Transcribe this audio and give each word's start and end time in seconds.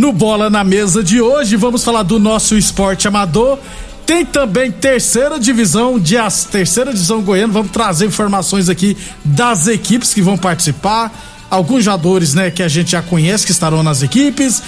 No 0.00 0.14
Bola 0.14 0.48
na 0.48 0.64
Mesa 0.64 1.04
de 1.04 1.20
hoje, 1.20 1.56
vamos 1.56 1.84
falar 1.84 2.02
do 2.04 2.18
nosso 2.18 2.56
esporte 2.56 3.06
amador. 3.06 3.58
Tem 4.06 4.24
também 4.24 4.72
terceira 4.72 5.38
divisão 5.38 5.98
de 5.98 6.16
as 6.16 6.44
terceira 6.44 6.90
divisão 6.90 7.20
goiana. 7.20 7.52
Vamos 7.52 7.70
trazer 7.70 8.06
informações 8.06 8.70
aqui 8.70 8.96
das 9.22 9.66
equipes 9.66 10.14
que 10.14 10.22
vão 10.22 10.38
participar. 10.38 11.12
Alguns 11.50 11.84
jogadores, 11.84 12.32
né, 12.32 12.50
que 12.50 12.62
a 12.62 12.68
gente 12.68 12.92
já 12.92 13.02
conhece 13.02 13.44
que 13.44 13.52
estarão 13.52 13.82
nas 13.82 14.02
equipes. 14.02 14.62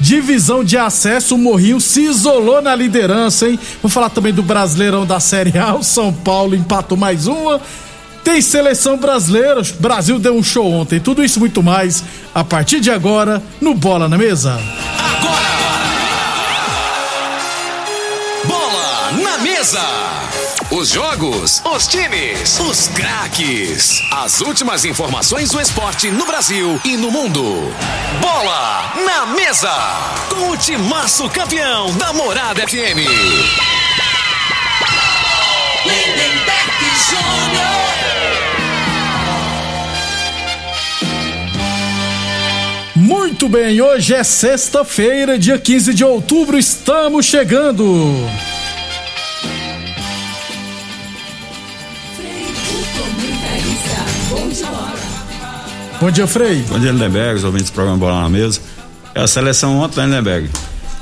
Divisão 0.00 0.64
de 0.64 0.78
acesso, 0.78 1.34
o 1.34 1.38
Morrinho 1.38 1.78
se 1.78 2.00
isolou 2.00 2.62
na 2.62 2.74
liderança, 2.74 3.50
hein? 3.50 3.60
Vamos 3.82 3.92
falar 3.92 4.08
também 4.08 4.32
do 4.32 4.42
Brasileirão 4.42 5.04
da 5.04 5.20
Série 5.20 5.58
A. 5.58 5.74
O 5.74 5.84
São 5.84 6.10
Paulo 6.10 6.54
empatou 6.54 6.96
mais 6.96 7.26
uma. 7.26 7.60
Tem 8.24 8.40
seleção 8.40 8.96
brasileira. 8.96 9.60
O 9.60 9.82
Brasil 9.82 10.18
deu 10.18 10.36
um 10.36 10.42
show 10.42 10.70
ontem. 10.72 11.00
Tudo 11.00 11.24
isso 11.24 11.40
muito 11.40 11.62
mais 11.62 12.02
a 12.34 12.44
partir 12.44 12.80
de 12.80 12.90
agora 12.90 13.42
no 13.60 13.74
Bola 13.74 14.08
na 14.08 14.18
Mesa. 14.18 14.60
Bola 18.44 19.12
na 19.22 19.38
mesa. 19.38 19.80
Os 20.70 20.90
jogos, 20.90 21.60
os 21.64 21.88
times, 21.88 22.60
os 22.60 22.88
craques. 22.88 24.00
As 24.12 24.40
últimas 24.40 24.84
informações 24.84 25.50
do 25.50 25.60
esporte 25.60 26.10
no 26.10 26.24
Brasil 26.24 26.80
e 26.84 26.96
no 26.96 27.10
mundo. 27.10 27.42
Bola 28.20 28.92
na 29.04 29.26
mesa. 29.26 29.72
Com 30.28 30.50
o 30.50 30.56
timaço 30.56 31.28
campeão 31.30 31.92
da 31.96 32.12
Morada 32.12 32.62
FM. 32.68 33.79
Bem, 43.50 43.82
hoje 43.82 44.14
é 44.14 44.22
sexta-feira, 44.22 45.36
dia 45.36 45.58
15 45.58 45.92
de 45.92 46.04
outubro, 46.04 46.56
estamos 46.56 47.26
chegando. 47.26 47.84
Bom 56.00 56.10
dia, 56.12 56.26
Frei. 56.28 56.64
Bom 56.68 56.78
dia, 56.78 56.92
Lindenberg, 56.92 57.38
os 57.38 57.44
ouvintes 57.44 57.70
do 57.70 57.74
programa 57.74 57.98
Bola 57.98 58.22
na 58.22 58.28
Mesa. 58.28 58.60
É 59.14 59.20
a 59.20 59.26
seleção 59.26 59.80
ontem, 59.80 59.98
né, 59.98 60.06
Lindenberg? 60.06 60.48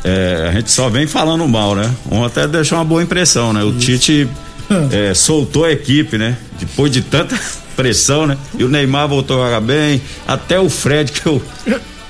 É, 0.02 0.46
a 0.48 0.52
gente 0.52 0.70
só 0.70 0.88
vem 0.88 1.06
falando 1.06 1.46
mal, 1.46 1.74
né? 1.74 1.94
Ontem 2.10 2.48
deixou 2.48 2.78
uma 2.78 2.84
boa 2.84 3.02
impressão, 3.02 3.52
né? 3.52 3.62
O 3.62 3.74
Tite 3.74 4.26
é, 4.90 5.12
soltou 5.12 5.66
a 5.66 5.70
equipe, 5.70 6.16
né? 6.16 6.38
Depois 6.58 6.90
de 6.90 7.02
tanta 7.02 7.38
pressão, 7.76 8.26
né? 8.26 8.38
E 8.58 8.64
o 8.64 8.68
Neymar 8.68 9.06
voltou 9.06 9.42
a 9.42 9.46
jogar 9.46 9.60
bem, 9.60 10.00
até 10.26 10.58
o 10.58 10.70
Fred, 10.70 11.12
que 11.12 11.26
eu. 11.26 11.42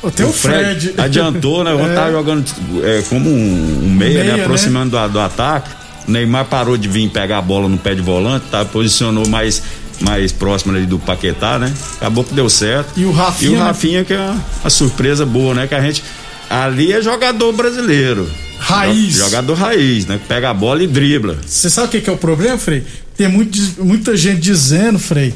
Até 0.03 0.25
o 0.25 0.33
Fred. 0.33 0.95
adiantou, 0.97 1.65
né? 1.65 1.73
É. 1.75 1.95
tava 1.95 2.13
jogando 2.13 2.45
é, 2.85 3.03
como 3.09 3.29
um, 3.29 3.85
um 3.85 3.91
meia, 3.91 4.21
meia, 4.21 4.25
né? 4.25 4.37
né? 4.39 4.43
Aproximando 4.45 4.97
do, 4.97 5.09
do 5.09 5.21
ataque. 5.21 5.71
O 6.07 6.11
Neymar 6.11 6.45
parou 6.47 6.77
de 6.77 6.89
vir 6.89 7.09
pegar 7.11 7.39
a 7.39 7.43
bola 7.43 7.69
no 7.69 7.77
pé 7.77 7.95
de 7.95 8.01
volante, 8.01 8.47
tá? 8.51 8.65
Posicionou 8.65 9.29
mais, 9.29 9.63
mais 10.01 10.31
próximo 10.33 10.75
ali 10.75 10.87
do 10.87 10.99
Paquetá, 10.99 11.59
né? 11.59 11.73
Acabou 11.97 12.23
que 12.25 12.33
deu 12.33 12.49
certo. 12.49 12.93
E 12.97 13.05
o 13.05 13.11
Rafinha, 13.13 13.51
E 13.51 13.55
o 13.55 13.59
né? 13.59 13.63
Rafinha, 13.65 14.05
que 14.05 14.13
é 14.15 14.19
uma, 14.19 14.45
uma 14.63 14.71
surpresa 14.71 15.27
boa, 15.27 15.55
né? 15.55 15.67
Que 15.67 15.75
a 15.75 15.81
gente. 15.81 16.03
Ali 16.49 16.93
é 16.93 17.03
jogador 17.03 17.53
brasileiro. 17.53 18.27
Raiz. 18.59 19.15
Jo- 19.17 19.25
Jogador 19.25 19.55
raiz, 19.55 20.07
né? 20.07 20.19
Pega 20.27 20.51
a 20.51 20.55
bola 20.55 20.83
e 20.83 20.87
dribla. 20.87 21.37
Você 21.47 21.69
sabe 21.69 21.89
o 21.89 21.91
que, 21.91 22.01
que 22.01 22.11
é 22.11 22.13
o 22.13 22.17
problema, 22.17 22.57
Frei? 22.57 22.85
Tem 23.17 23.29
muito- 23.29 23.59
muita 23.85 24.17
gente 24.17 24.41
dizendo, 24.41 24.99
Frei, 24.99 25.35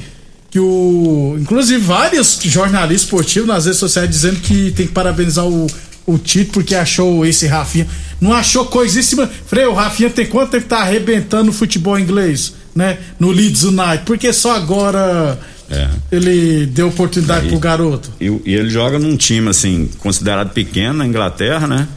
que 0.53 0.61
o. 0.61 1.37
Inclusive 1.41 1.81
vários 1.81 2.39
jornalistas 2.45 3.05
esportivos 3.07 3.49
nas 3.49 3.65
redes 3.65 3.81
sociais 3.81 4.09
dizendo 4.09 4.39
que 4.41 4.71
tem 4.71 4.87
que 4.87 4.93
parabenizar 4.93 5.47
o, 5.47 5.67
o 6.07 6.19
Tite 6.19 6.51
porque 6.53 6.75
achou 6.75 7.25
esse 7.27 7.47
Rafinha. 7.47 7.89
Não 8.21 8.33
achou 8.35 8.67
coisíssima. 8.67 9.29
Frei, 9.47 9.65
o 9.65 9.73
Rafinha 9.73 10.11
tem 10.11 10.27
quanto 10.27 10.51
tempo 10.51 10.65
que 10.65 10.69
tá 10.69 10.81
arrebentando 10.83 11.51
o 11.51 11.55
futebol 11.55 11.99
inglês, 11.99 12.53
né? 12.75 12.99
No 13.19 13.33
Leeds 13.33 13.65
United. 13.65 14.03
Porque 14.05 14.31
só 14.33 14.55
agora 14.55 15.39
É. 15.71 15.89
ele 16.13 16.67
deu 16.67 16.89
oportunidade 16.89 17.47
Aí. 17.47 17.49
pro 17.51 17.59
garoto. 17.59 18.13
E, 18.21 18.27
e 18.45 18.55
ele 18.55 18.69
joga 18.69 18.99
num 18.99 19.17
time, 19.17 19.49
assim, 19.49 19.89
considerado 20.01 20.51
pequeno 20.51 20.99
na 20.99 21.07
Inglaterra, 21.07 21.67
né? 21.67 21.89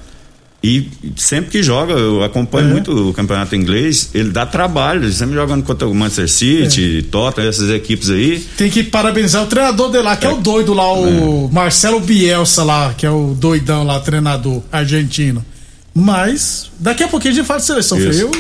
E 0.68 0.90
sempre 1.16 1.52
que 1.52 1.62
joga, 1.62 1.94
eu 1.94 2.24
acompanho 2.24 2.70
É. 2.70 2.72
muito 2.72 3.10
o 3.10 3.14
campeonato 3.14 3.56
inglês, 3.56 4.10
ele 4.16 4.32
dá 4.32 4.48
trabalho, 4.48 5.04
ele 5.04 5.14
sempre 5.14 5.36
jogando 5.36 5.62
contra 5.64 5.88
o 5.88 5.94
Manchester 5.94 6.28
City, 6.28 7.00
É. 7.06 7.12
Tottenham, 7.12 7.50
essas 7.50 7.70
equipes 7.70 8.10
aí. 8.10 8.40
Tem 8.58 8.70
que 8.72 8.82
parabenizar 8.84 9.44
o 9.44 9.46
treinador 9.46 9.92
dele 9.92 10.04
lá, 10.06 10.18
que 10.18 10.26
é, 10.26 10.30
o 10.32 10.38
doido 10.38 10.74
lá, 10.74 10.92
o 10.92 11.48
Marcelo 11.54 12.00
Bielsa 12.00 12.64
lá, 12.64 12.96
que 12.98 13.06
é 13.06 13.12
o 13.12 13.36
doidão 13.38 13.84
lá, 13.84 14.00
treinador 14.00 14.64
argentino. 14.72 15.46
Mas, 15.94 16.72
daqui 16.80 17.04
a 17.04 17.08
pouquinho 17.08 17.34
a 17.34 17.36
gente 17.38 17.46
fala 17.46 17.60
de 17.60 17.66
seleção. 17.68 17.98
Isso. 18.00 18.22
Eu 18.22 18.32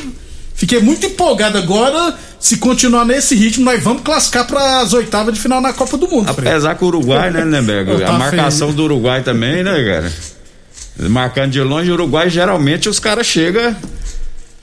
fiquei 0.55 0.79
muito 0.79 1.05
empolgado 1.05 1.57
agora. 1.57 2.15
Se 2.39 2.57
continuar 2.57 3.05
nesse 3.05 3.35
ritmo, 3.35 3.63
nós 3.65 3.81
vamos 3.83 4.01
classificar 4.03 4.45
para 4.45 4.81
as 4.81 4.93
oitavas 4.93 5.33
de 5.33 5.39
final 5.39 5.61
na 5.61 5.73
Copa 5.73 5.95
do 5.97 6.07
Mundo. 6.07 6.29
Apesar 6.29 6.75
que 6.75 6.83
o 6.83 6.87
Uruguai, 6.87 7.31
né, 7.31 7.43
Lindenberg? 7.43 7.91
Tá 8.03 8.15
a 8.15 8.19
marcação 8.19 8.67
feio. 8.67 8.77
do 8.77 8.83
Uruguai 8.83 9.21
também, 9.23 9.63
né, 9.63 9.83
cara? 9.83 10.11
Marcando 10.97 11.51
de 11.51 11.61
longe, 11.61 11.91
o 11.91 11.93
Uruguai 11.93 12.29
geralmente 12.29 12.87
os 12.87 12.99
caras 12.99 13.25
chegam. 13.27 13.75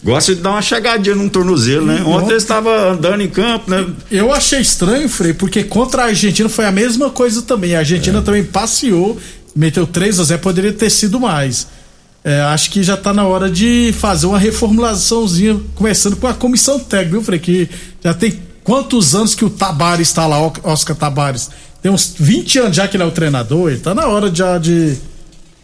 Gosta 0.03 0.35
de 0.35 0.41
dar 0.41 0.51
uma 0.51 0.63
chegadinha 0.63 1.15
num 1.15 1.29
tornozelo, 1.29 1.87
né? 1.87 2.03
Ontem 2.05 2.31
eles 2.31 2.43
estavam 2.43 2.73
andando 2.73 3.21
em 3.23 3.29
campo, 3.29 3.71
né? 3.71 3.87
Eu 4.11 4.33
achei 4.33 4.61
estranho, 4.61 5.09
Frei, 5.09 5.33
porque 5.33 5.63
contra 5.63 6.03
a 6.03 6.07
Argentina 6.07 6.49
foi 6.49 6.65
a 6.65 6.73
mesma 6.73 7.09
coisa 7.11 7.43
também. 7.43 7.77
A 7.77 7.81
Argentina 7.81 8.19
É. 8.19 8.23
também 8.23 8.43
passeou, 8.43 9.17
meteu 9.55 9.87
3 9.87 10.19
a 10.19 10.25
0, 10.25 10.41
poderia 10.41 10.73
ter 10.73 10.91
sido 10.91 11.21
mais. 11.21 11.69
É, 12.25 12.41
acho 12.41 12.71
que 12.71 12.83
já 12.83 12.97
tá 12.97 13.13
na 13.13 13.25
hora 13.25 13.49
de 13.51 13.95
fazer 13.97 14.27
uma 14.27 14.39
reformulaçãozinha, 14.39 15.61
começando 15.75 16.17
com 16.17 16.27
a 16.27 16.35
comissão 16.35 16.79
técnica, 16.81 17.11
viu, 17.13 17.23
Frei? 17.23 17.39
Que 17.39 17.69
já 18.03 18.13
tem 18.15 18.41
quantos 18.65 19.15
anos 19.15 19.35
que 19.37 19.45
o 19.45 19.51
Tabares 19.51 20.09
está 20.09 20.27
lá, 20.27 20.39
Oscar 20.65 20.97
Tabares? 20.97 21.49
Tem 21.81 21.93
uns 21.93 22.15
20 22.19 22.59
anos 22.59 22.77
já 22.77 22.89
que 22.89 22.97
ele 22.97 23.05
é 23.05 23.07
o 23.07 23.11
treinador, 23.13 23.71
ele 23.71 23.81
tá 23.81 23.95
na 23.95 24.07
hora 24.07 24.33
já 24.35 24.59
de 24.59 24.97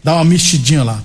dar 0.03 0.15
uma 0.15 0.25
mexidinha 0.25 0.83
lá. 0.83 1.01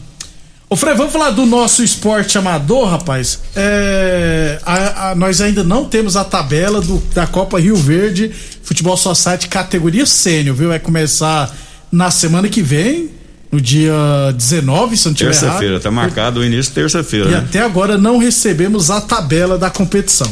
Ô 0.69 0.77
Frei, 0.77 0.95
vamos 0.95 1.13
falar 1.13 1.31
do 1.31 1.45
nosso 1.47 1.85
esporte 1.85 2.37
amador, 2.39 2.89
rapaz. 2.89 3.39
É, 3.55 4.59
a- 4.65 5.11
a- 5.11 5.15
nós 5.15 5.41
ainda 5.41 5.63
não 5.63 5.85
temos 5.85 6.17
a 6.17 6.25
tabela 6.25 6.81
do- 6.81 7.03
da 7.15 7.27
Copa 7.27 7.61
Rio 7.61 7.77
Verde 7.77 8.33
Futebol 8.63 8.97
Society 8.97 9.47
categoria 9.49 10.07
sênior, 10.07 10.57
viu? 10.57 10.69
Vai 10.71 10.79
começar 10.81 11.55
na 11.93 12.11
semana 12.11 12.49
que 12.49 12.63
vem, 12.63 13.11
no 13.53 13.61
dia 13.61 13.93
19, 14.37 14.97
se 14.97 15.07
não 15.07 15.15
tiver 15.15 15.31
Terça-feira, 15.31 15.79
tá 15.79 15.91
marcado 15.91 16.41
o 16.41 16.45
início 16.45 16.73
terça-feira, 16.73 17.29
E 17.29 17.33
né? 17.33 17.39
até 17.39 17.61
agora 17.61 17.97
não 17.97 18.19
recebemos 18.19 18.91
a 18.91 19.01
tabela 19.01 19.57
da 19.57 19.71
competição. 19.71 20.29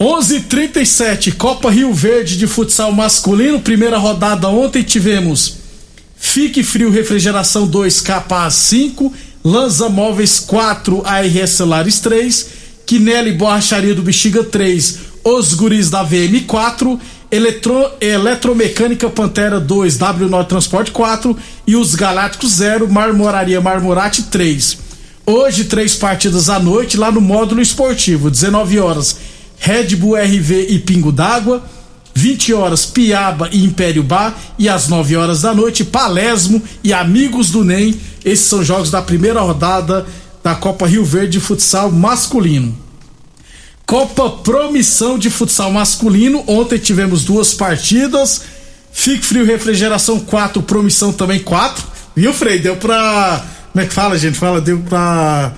11:37 0.00 1.30
Copa 1.32 1.70
Rio 1.70 1.92
Verde 1.94 2.36
de 2.36 2.46
futsal 2.46 2.90
masculino, 2.90 3.60
primeira 3.60 3.96
rodada 3.96 4.48
ontem 4.48 4.82
tivemos 4.82 5.58
Fique 6.26 6.64
Frio 6.64 6.90
Refrigeração 6.90 7.66
2 7.66 8.00
Capaz 8.00 8.54
5, 8.54 9.12
Lanza 9.44 9.90
Móveis 9.90 10.40
4, 10.40 11.02
ARS 11.04 11.50
Celulares 11.50 12.00
3, 12.00 12.46
Quinelli 12.86 13.30
Borracharia 13.30 13.94
do 13.94 14.02
Bexiga 14.02 14.42
3, 14.42 14.98
Os 15.22 15.52
Guris 15.52 15.90
da 15.90 16.02
VM 16.02 16.44
4, 16.46 16.98
Eletro, 17.30 17.88
Eletromecânica 18.00 19.08
Pantera 19.10 19.60
2, 19.60 19.98
W 19.98 20.28
Norte 20.28 20.48
Transporte 20.48 20.90
4 20.90 21.36
e 21.66 21.76
os 21.76 21.94
Galácticos 21.94 22.52
0, 22.52 22.90
Marmoraria 22.90 23.60
Marmorate 23.60 24.22
3. 24.24 24.78
Hoje, 25.26 25.64
três 25.64 25.94
partidas 25.94 26.48
à 26.48 26.58
noite 26.58 26.96
lá 26.96 27.12
no 27.12 27.20
módulo 27.20 27.60
esportivo, 27.60 28.30
19 28.30 28.80
horas, 28.80 29.18
Red 29.58 29.94
Bull 29.96 30.16
RV 30.16 30.68
e 30.70 30.78
Pingo 30.78 31.12
d'Água. 31.12 31.62
20 32.14 32.54
horas 32.54 32.86
Piaba 32.86 33.48
e 33.52 33.64
Império 33.64 34.02
Bar 34.02 34.34
e 34.58 34.68
às 34.68 34.88
9 34.88 35.16
horas 35.16 35.42
da 35.42 35.52
noite 35.52 35.84
Palesmo 35.84 36.62
e 36.82 36.92
Amigos 36.92 37.50
do 37.50 37.64
NEM. 37.64 37.98
Esses 38.24 38.46
são 38.46 38.64
jogos 38.64 38.90
da 38.90 39.02
primeira 39.02 39.40
rodada 39.40 40.06
da 40.42 40.54
Copa 40.54 40.86
Rio 40.86 41.04
Verde 41.04 41.32
de 41.32 41.40
futsal 41.40 41.90
masculino. 41.90 42.76
Copa 43.86 44.30
Promissão 44.30 45.18
de 45.18 45.28
futsal 45.28 45.70
masculino. 45.70 46.42
Ontem 46.46 46.78
tivemos 46.78 47.24
duas 47.24 47.52
partidas. 47.52 48.42
Fique 48.92 49.24
Frio 49.24 49.44
Refrigeração 49.44 50.20
4, 50.20 50.62
Promissão 50.62 51.12
também 51.12 51.40
4. 51.40 51.84
Viu, 52.14 52.32
Frei? 52.32 52.60
Deu 52.60 52.76
pra. 52.76 53.44
Como 53.72 53.84
é 53.84 53.88
que 53.88 53.92
fala, 53.92 54.16
gente? 54.16 54.38
Fala, 54.38 54.60
deu 54.60 54.78
pra 54.78 55.52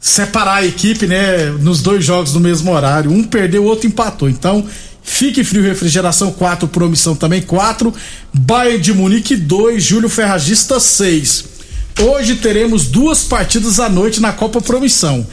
separar 0.00 0.56
a 0.56 0.66
equipe, 0.66 1.06
né? 1.06 1.46
Nos 1.60 1.82
dois 1.82 2.04
jogos 2.04 2.34
no 2.34 2.40
mesmo 2.40 2.72
horário. 2.72 3.10
Um 3.10 3.24
perdeu, 3.24 3.64
o 3.64 3.66
outro 3.66 3.86
empatou. 3.86 4.28
Então, 4.28 4.64
Fique 5.02 5.42
Frio 5.42 5.62
Refrigeração 5.62 6.30
4, 6.32 6.68
Promissão 6.68 7.14
também 7.14 7.42
4, 7.42 7.92
Bayern 8.32 8.80
de 8.80 8.94
Munique 8.94 9.36
2, 9.36 9.82
Júlio 9.82 10.08
Ferragista 10.08 10.78
6. 10.78 11.44
Hoje 12.00 12.36
teremos 12.36 12.86
duas 12.86 13.24
partidas 13.24 13.80
à 13.80 13.88
noite 13.88 14.20
na 14.20 14.32
Copa 14.32 14.60
Promissão. 14.60 15.26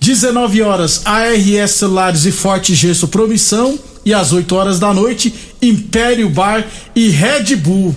19 0.00 0.62
horas, 0.62 1.02
ARS 1.04 1.70
Celulares 1.72 2.24
e 2.24 2.32
Forte 2.32 2.74
Gesso 2.74 3.08
Promissão. 3.08 3.78
E 4.04 4.14
às 4.14 4.32
8 4.32 4.54
horas 4.54 4.78
da 4.78 4.94
noite, 4.94 5.34
Império 5.60 6.28
Bar 6.30 6.64
e 6.94 7.08
Red 7.08 7.56
Bull. 7.56 7.94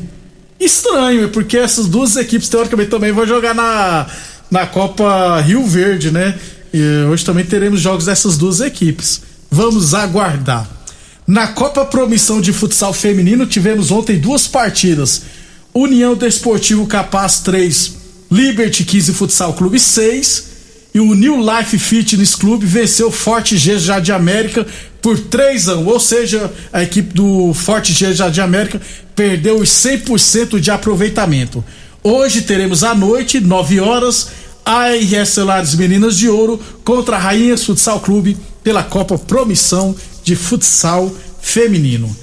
Estranho, 0.59 1.29
porque 1.29 1.57
essas 1.57 1.87
duas 1.87 2.15
equipes 2.15 2.49
teoricamente 2.49 2.89
também 2.89 3.11
vão 3.11 3.25
jogar 3.25 3.53
na, 3.53 4.07
na 4.49 4.65
Copa 4.65 5.39
Rio 5.41 5.65
Verde, 5.65 6.11
né? 6.11 6.37
E 6.73 7.05
hoje 7.09 7.23
também 7.23 7.45
teremos 7.45 7.79
jogos 7.79 8.05
dessas 8.05 8.37
duas 8.37 8.59
equipes. 8.59 9.21
Vamos 9.51 9.93
aguardar. 9.93 10.78
Na 11.29 11.45
Copa 11.45 11.85
Promissão 11.85 12.41
de 12.41 12.51
Futsal 12.51 12.91
Feminino 12.91 13.45
tivemos 13.45 13.91
ontem 13.91 14.17
duas 14.17 14.47
partidas. 14.47 15.21
União 15.71 16.15
Desportivo 16.15 16.87
Capaz 16.87 17.41
3, 17.41 17.97
Liberty 18.31 18.83
15 18.83 19.13
Futsal 19.13 19.53
Clube 19.53 19.79
6 19.79 20.47
e 20.91 20.99
o 20.99 21.13
New 21.13 21.37
Life 21.37 21.77
Fitness 21.77 22.33
Club 22.33 22.63
venceu 22.63 23.09
o 23.09 23.11
Forte 23.11 23.59
G 23.59 23.75
de 24.01 24.11
América 24.11 24.65
por 25.03 25.19
3 25.19 25.69
a 25.69 25.75
1, 25.75 25.87
ou 25.87 25.99
seja, 25.99 26.51
a 26.73 26.81
equipe 26.81 27.13
do 27.13 27.53
Forte 27.53 27.93
G 27.93 28.11
de 28.31 28.41
América 28.41 28.81
perdeu 29.15 29.59
os 29.59 29.69
100% 29.69 30.59
de 30.59 30.71
aproveitamento. 30.71 31.63
Hoje 32.03 32.41
teremos 32.41 32.83
à 32.83 32.95
noite, 32.95 33.39
9 33.39 33.79
horas, 33.79 34.29
ARS 34.65 35.29
Celulares 35.29 35.75
Meninas 35.75 36.17
de 36.17 36.27
Ouro 36.27 36.59
contra 36.83 37.17
a 37.17 37.19
Rainhas 37.19 37.63
Futsal 37.63 37.99
Clube 37.99 38.35
pela 38.63 38.83
Copa 38.83 39.15
Promissão 39.17 39.95
de 40.29 40.35
futsal 40.35 41.11
feminino. 41.41 42.15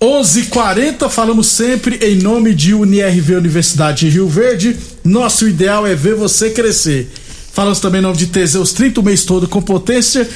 11:40 0.00 1.10
falamos 1.10 1.46
sempre 1.46 1.96
em 1.96 2.16
nome 2.16 2.54
de 2.54 2.72
UniRV 2.72 3.36
Universidade 3.36 4.00
de 4.00 4.08
Rio 4.08 4.28
Verde. 4.28 4.76
Nosso 5.04 5.46
ideal 5.46 5.86
é 5.86 5.94
ver 5.94 6.14
você 6.14 6.50
crescer. 6.50 7.12
Falamos 7.52 7.80
também 7.80 8.00
em 8.00 8.02
nome 8.02 8.16
de 8.16 8.28
Teseus 8.28 8.72
30 8.72 9.00
o 9.00 9.04
mês 9.04 9.24
todo 9.24 9.46
com 9.46 9.60
potência. 9.60 10.26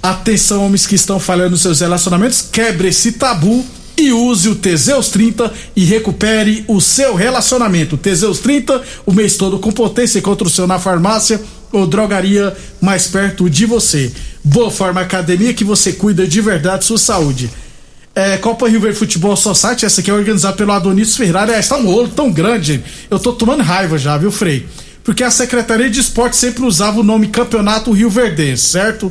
Atenção, 0.00 0.64
homens 0.64 0.86
que 0.86 0.94
estão 0.94 1.18
falhando 1.18 1.50
nos 1.50 1.62
seus 1.62 1.80
relacionamentos, 1.80 2.40
quebre 2.40 2.88
esse 2.88 3.12
tabu 3.12 3.64
e 3.96 4.12
use 4.12 4.48
o 4.48 4.54
Teseus 4.54 5.08
30 5.08 5.52
e 5.74 5.84
recupere 5.84 6.64
o 6.68 6.80
seu 6.80 7.14
relacionamento. 7.16 7.96
Teseus 7.96 8.38
30, 8.38 8.80
o 9.04 9.12
mês 9.12 9.36
todo 9.36 9.58
com 9.58 9.72
potência, 9.72 10.18
encontra 10.18 10.46
o 10.46 10.50
seu 10.50 10.66
na 10.66 10.78
farmácia 10.78 11.40
ou 11.72 11.86
drogaria 11.86 12.56
mais 12.80 13.08
perto 13.08 13.50
de 13.50 13.66
você. 13.66 14.12
Boa 14.44 14.70
Forma 14.70 15.00
Academia 15.00 15.54
que 15.54 15.64
você 15.64 15.94
cuida 15.94 16.26
de 16.26 16.40
verdade 16.42 16.84
sua 16.84 16.98
saúde. 16.98 17.50
É, 18.14 18.36
Copa 18.36 18.68
Rio 18.68 18.78
Verde 18.78 18.98
Futebol 18.98 19.34
Society, 19.34 19.86
essa 19.86 20.02
aqui 20.02 20.10
é 20.10 20.14
organizada 20.14 20.54
pelo 20.54 20.70
Adonis 20.70 21.16
Ferrari. 21.16 21.52
É, 21.52 21.58
está 21.58 21.78
um 21.78 21.86
rolo 21.86 22.08
tão 22.08 22.30
grande, 22.30 22.84
eu 23.10 23.18
tô 23.18 23.32
tomando 23.32 23.62
raiva 23.62 23.96
já, 23.96 24.18
viu, 24.18 24.30
Frei? 24.30 24.68
Porque 25.02 25.24
a 25.24 25.30
Secretaria 25.30 25.88
de 25.88 25.98
Esporte 25.98 26.36
sempre 26.36 26.62
usava 26.62 27.00
o 27.00 27.02
nome 27.02 27.28
Campeonato 27.28 27.90
Rio 27.90 28.10
Verde, 28.10 28.56
certo? 28.58 29.10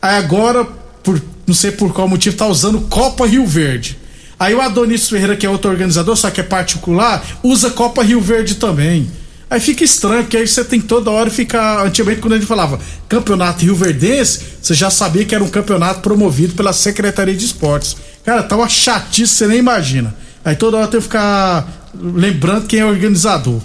Aí 0.00 0.16
agora, 0.16 0.64
por 1.02 1.20
não 1.46 1.54
sei 1.54 1.72
por 1.72 1.92
qual 1.92 2.08
motivo, 2.08 2.36
tá 2.36 2.46
usando 2.46 2.80
Copa 2.82 3.26
Rio 3.26 3.46
Verde. 3.46 3.98
Aí 4.38 4.54
o 4.54 4.60
Adonis 4.62 5.08
Ferreira, 5.08 5.36
que 5.36 5.44
é 5.44 5.50
outro 5.50 5.70
organizador, 5.70 6.16
só 6.16 6.30
que 6.30 6.40
é 6.40 6.44
particular, 6.44 7.22
usa 7.42 7.68
Copa 7.70 8.02
Rio 8.02 8.20
Verde 8.20 8.54
também. 8.54 9.10
Aí 9.50 9.58
fica 9.58 9.82
estranho, 9.82 10.22
porque 10.22 10.36
aí 10.36 10.46
você 10.46 10.64
tem 10.64 10.80
toda 10.80 11.10
hora 11.10 11.28
ficar. 11.28 11.84
Antigamente, 11.84 12.20
quando 12.20 12.34
a 12.34 12.36
gente 12.36 12.46
falava 12.46 12.78
campeonato 13.08 13.64
Rio 13.64 13.74
Verdense, 13.74 14.40
você 14.62 14.74
já 14.74 14.90
sabia 14.90 15.24
que 15.24 15.34
era 15.34 15.42
um 15.42 15.48
campeonato 15.48 16.00
promovido 16.00 16.54
pela 16.54 16.72
Secretaria 16.72 17.34
de 17.34 17.44
Esportes. 17.44 17.96
Cara, 18.24 18.44
tá 18.44 18.54
uma 18.54 18.68
chatice, 18.68 19.34
você 19.34 19.48
nem 19.48 19.58
imagina. 19.58 20.14
Aí 20.44 20.54
toda 20.54 20.76
hora 20.76 20.86
tem 20.86 21.00
que 21.00 21.04
ficar 21.04 21.90
lembrando 22.00 22.68
quem 22.68 22.78
é 22.78 22.84
o 22.84 22.88
organizador. 22.88 23.60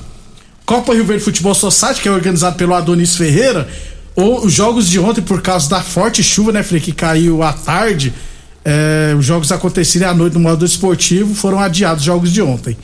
Copa 0.65 0.91
Rio 0.95 1.05
Verde 1.05 1.23
Futebol 1.23 1.53
Society, 1.53 2.01
que 2.01 2.07
é 2.07 2.11
organizado 2.11 2.55
pelo 2.55 2.73
Adonis 2.73 3.15
Ferreira, 3.15 3.67
ou 4.15 4.43
os 4.43 4.53
jogos 4.53 4.89
de 4.89 4.97
ontem, 4.97 5.21
por 5.21 5.41
causa 5.43 5.69
da 5.69 5.81
forte 5.81 6.23
chuva, 6.23 6.51
né, 6.51 6.63
Frei, 6.63 6.81
que 6.81 6.91
caiu 6.91 7.43
à 7.43 7.53
tarde, 7.53 8.11
é, 8.63 9.13
os 9.15 9.23
jogos 9.23 9.51
aconteceram 9.51 10.09
à 10.09 10.13
noite 10.15 10.33
no 10.33 10.39
modo 10.39 10.65
esportivo, 10.65 11.35
foram 11.35 11.59
adiados 11.59 11.99
os 11.99 12.05
jogos 12.05 12.33
de 12.33 12.41
ontem. 12.41 12.75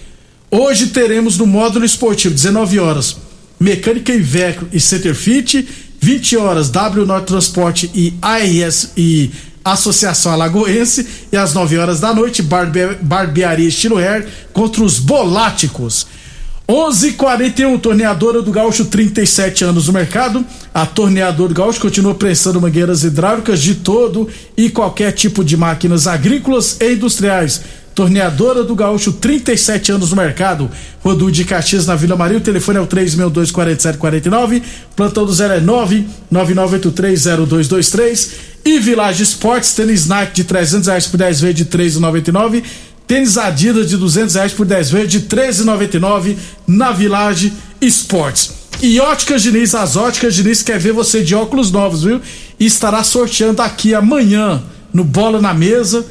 Hoje 0.53 0.87
teremos 0.87 1.37
no 1.37 1.47
módulo 1.47 1.85
esportivo, 1.85 2.35
19 2.35 2.77
horas, 2.77 3.15
Mecânica 3.57 4.11
Iveco 4.11 4.65
e 4.73 4.81
Centerfit, 4.81 5.65
20 6.01 6.35
horas, 6.35 6.69
W 6.69 7.05
Norte 7.05 7.27
Transporte 7.27 7.89
e 7.95 8.13
ARS 8.21 8.91
e 8.97 9.31
Associação 9.63 10.33
Alagoense, 10.33 11.07
e 11.31 11.37
às 11.37 11.53
9 11.53 11.77
horas 11.77 12.01
da 12.01 12.13
noite, 12.13 12.41
barbe 12.41 12.95
Barbearia 13.01 13.65
Estilo 13.65 13.97
Hair 13.97 14.27
contra 14.51 14.83
os 14.83 14.99
Boláticos. 14.99 16.05
11:41 16.67 17.79
torneadora 17.79 18.41
do 18.41 18.51
Gaúcho, 18.51 18.85
37 18.85 19.63
anos 19.63 19.87
no 19.87 19.93
mercado. 19.93 20.45
A 20.73 20.85
torneadora 20.85 21.49
do 21.49 21.55
Gaúcho 21.55 21.79
continua 21.79 22.15
prestando 22.15 22.59
mangueiras 22.59 23.03
hidráulicas 23.03 23.61
de 23.61 23.75
todo 23.75 24.27
e 24.57 24.69
qualquer 24.69 25.13
tipo 25.13 25.45
de 25.45 25.55
máquinas 25.55 26.07
agrícolas 26.07 26.77
e 26.81 26.93
industriais 26.93 27.61
Torneadora 27.93 28.63
do 28.63 28.73
Gaúcho, 28.73 29.11
37 29.13 29.91
anos 29.91 30.11
no 30.11 30.15
mercado. 30.15 30.71
Rodu 31.03 31.29
de 31.31 31.43
Caxias 31.43 31.85
na 31.85 31.95
Vila 31.95 32.15
Maria. 32.15 32.37
O 32.37 32.41
telefone 32.41 32.77
é 32.77 32.81
o 32.81 32.87
3624749. 32.87 34.63
Plantão 34.95 35.25
do 35.25 35.33
0 35.33 35.53
é 35.53 35.61
999830223. 36.31 38.29
E 38.63 38.79
Village 38.79 39.23
Esportes, 39.23 39.73
tênis 39.73 40.07
Nike 40.07 40.35
de 40.35 40.43
300 40.45 40.87
reais 40.87 41.07
por 41.07 41.17
10 41.17 41.41
vezes 41.41 41.55
de 41.55 41.65
3,99. 41.65 42.63
Tênis 43.07 43.37
Adidas 43.37 43.89
de 43.89 43.97
200 43.97 44.35
reais 44.35 44.53
por 44.53 44.65
10 44.65 44.89
vezes 44.91 45.11
de 45.11 45.21
13,99 45.21 46.37
na 46.65 46.91
Village 46.91 47.51
Esportes. 47.81 48.51
E 48.81 48.99
Óticas 48.99 49.41
Diniz, 49.43 49.75
as 49.75 49.97
Óticas 49.97 50.33
Diniz 50.33 50.63
quer 50.63 50.79
ver 50.79 50.93
você 50.93 51.21
de 51.21 51.35
óculos 51.35 51.71
novos, 51.71 52.03
viu? 52.03 52.21
E 52.59 52.65
estará 52.65 53.03
sorteando 53.03 53.61
aqui 53.61 53.93
amanhã 53.93 54.63
no 54.93 55.03
Bola 55.03 55.41
na 55.41 55.53
Mesa 55.53 56.05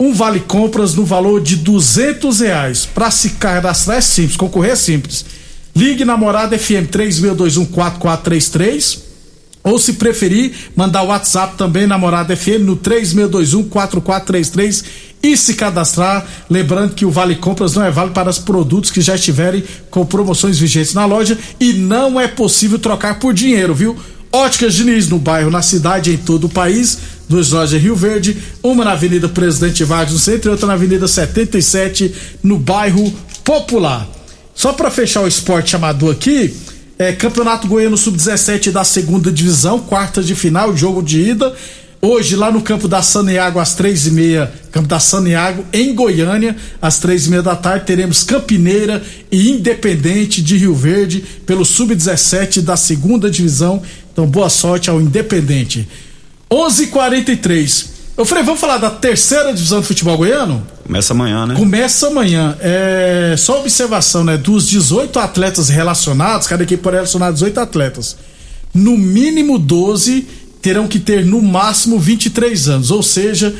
um 0.00 0.12
vale 0.14 0.40
compras 0.40 0.94
no 0.94 1.04
valor 1.04 1.42
de 1.42 1.56
duzentos 1.56 2.40
reais. 2.40 2.86
Para 2.86 3.10
se 3.10 3.32
cadastrar 3.32 3.98
é 3.98 4.00
simples, 4.00 4.38
concorrer 4.38 4.72
é 4.72 4.76
simples. 4.76 5.26
Ligue 5.76 6.06
na 6.06 6.16
Morada 6.16 6.58
FM 6.58 6.88
36214433 6.90 9.10
ou 9.62 9.78
se 9.78 9.92
preferir, 9.92 10.54
mandar 10.74 11.02
o 11.02 11.08
WhatsApp 11.08 11.58
também 11.58 11.86
na 11.86 11.98
Morada 11.98 12.34
FM 12.34 12.62
no 12.62 12.78
36214433 12.78 14.84
e 15.22 15.36
se 15.36 15.52
cadastrar, 15.52 16.26
lembrando 16.48 16.94
que 16.94 17.04
o 17.04 17.10
Vale 17.10 17.36
Compras 17.36 17.74
não 17.74 17.84
é 17.84 17.90
vale 17.90 18.12
para 18.12 18.30
os 18.30 18.38
produtos 18.38 18.90
que 18.90 19.02
já 19.02 19.16
estiverem 19.16 19.62
com 19.90 20.06
promoções 20.06 20.58
vigentes 20.58 20.94
na 20.94 21.04
loja 21.04 21.36
e 21.60 21.74
não 21.74 22.18
é 22.18 22.26
possível 22.26 22.78
trocar 22.78 23.18
por 23.18 23.34
dinheiro, 23.34 23.74
viu? 23.74 23.98
Óticas 24.32 24.74
Diniz, 24.74 25.08
no 25.08 25.18
bairro, 25.18 25.50
na 25.50 25.60
cidade, 25.60 26.12
em 26.12 26.16
todo 26.16 26.44
o 26.44 26.48
país. 26.48 26.98
Duas 27.28 27.50
lojas 27.50 27.80
Rio 27.80 27.96
Verde, 27.96 28.36
uma 28.62 28.84
na 28.84 28.92
Avenida 28.92 29.28
Presidente 29.28 29.84
Vargas, 29.84 30.12
no 30.12 30.18
centro, 30.18 30.50
e 30.50 30.52
outra 30.52 30.66
na 30.66 30.74
Avenida 30.74 31.06
77, 31.06 32.14
no 32.42 32.58
bairro 32.58 33.12
Popular. 33.44 34.08
Só 34.54 34.72
para 34.72 34.90
fechar 34.90 35.22
o 35.22 35.28
esporte 35.28 35.74
amador 35.74 36.12
aqui, 36.12 36.54
é, 36.98 37.12
Campeonato 37.12 37.66
Goiano 37.66 37.96
Sub-17 37.96 38.70
da 38.70 38.84
segunda 38.84 39.32
divisão, 39.32 39.78
quarta 39.78 40.22
de 40.22 40.34
final, 40.34 40.76
jogo 40.76 41.02
de 41.02 41.20
ida. 41.30 41.54
Hoje, 42.02 42.34
lá 42.34 42.50
no 42.50 42.62
campo 42.62 42.88
da 42.88 43.02
Saniago, 43.02 43.58
às 43.58 43.74
três 43.74 44.06
e 44.06 44.10
meia, 44.10 44.50
campo 44.72 44.88
da 44.88 44.98
Saniago, 44.98 45.66
em 45.70 45.94
Goiânia, 45.94 46.56
às 46.80 46.98
três 46.98 47.26
e 47.26 47.30
meia 47.30 47.42
da 47.42 47.54
tarde, 47.54 47.84
teremos 47.84 48.22
Campineira 48.22 49.02
e 49.30 49.50
Independente 49.50 50.42
de 50.42 50.56
Rio 50.56 50.74
Verde 50.74 51.22
pelo 51.44 51.62
Sub-17 51.62 52.62
da 52.62 52.74
segunda 52.74 53.30
divisão. 53.30 53.82
Então, 54.12 54.26
boa 54.26 54.48
sorte 54.48 54.90
ao 54.90 55.00
Independente. 55.00 55.88
11:43. 56.50 58.00
Eu 58.16 58.24
falei, 58.26 58.44
vamos 58.44 58.60
falar 58.60 58.76
da 58.76 58.90
terceira 58.90 59.52
divisão 59.52 59.80
do 59.80 59.86
futebol 59.86 60.16
goiano? 60.16 60.66
Começa 60.84 61.14
amanhã, 61.14 61.46
né? 61.46 61.54
Começa 61.54 62.08
amanhã. 62.08 62.56
É, 62.60 63.34
só 63.38 63.60
observação, 63.60 64.24
né? 64.24 64.36
Dos 64.36 64.68
18 64.68 65.18
atletas 65.18 65.68
relacionados, 65.68 66.46
cada 66.46 66.62
equipe 66.62 66.82
pode 66.82 66.96
relacionar 66.96 67.30
18 67.30 67.58
atletas. 67.60 68.16
No 68.74 68.98
mínimo 68.98 69.58
12 69.58 70.26
terão 70.60 70.86
que 70.86 70.98
ter 70.98 71.24
no 71.24 71.40
máximo 71.40 71.98
23 71.98 72.68
anos, 72.68 72.90
ou 72.90 73.02
seja, 73.02 73.54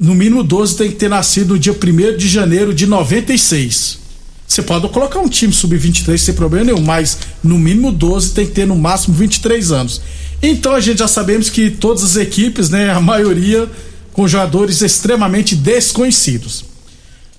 no 0.00 0.14
mínimo 0.14 0.42
12 0.42 0.76
tem 0.76 0.90
que 0.90 0.96
ter 0.96 1.08
nascido 1.08 1.54
no 1.54 1.58
dia 1.58 1.72
1 1.72 2.16
de 2.16 2.28
janeiro 2.28 2.74
de 2.74 2.86
96. 2.86 4.01
Você 4.46 4.62
pode 4.62 4.86
colocar 4.88 5.18
um 5.18 5.28
time 5.28 5.52
sub-23 5.52 6.18
sem 6.18 6.34
problema 6.34 6.66
nenhum, 6.66 6.82
mas 6.82 7.18
no 7.42 7.58
mínimo 7.58 7.90
12 7.90 8.32
tem 8.32 8.46
que 8.46 8.52
ter 8.52 8.66
no 8.66 8.76
máximo 8.76 9.14
23 9.14 9.72
anos. 9.72 10.02
Então 10.42 10.74
a 10.74 10.80
gente 10.80 10.98
já 10.98 11.08
sabemos 11.08 11.48
que 11.48 11.70
todas 11.70 12.02
as 12.02 12.16
equipes, 12.16 12.68
né, 12.68 12.90
a 12.90 13.00
maioria 13.00 13.68
com 14.12 14.28
jogadores 14.28 14.82
extremamente 14.82 15.54
desconhecidos. 15.54 16.64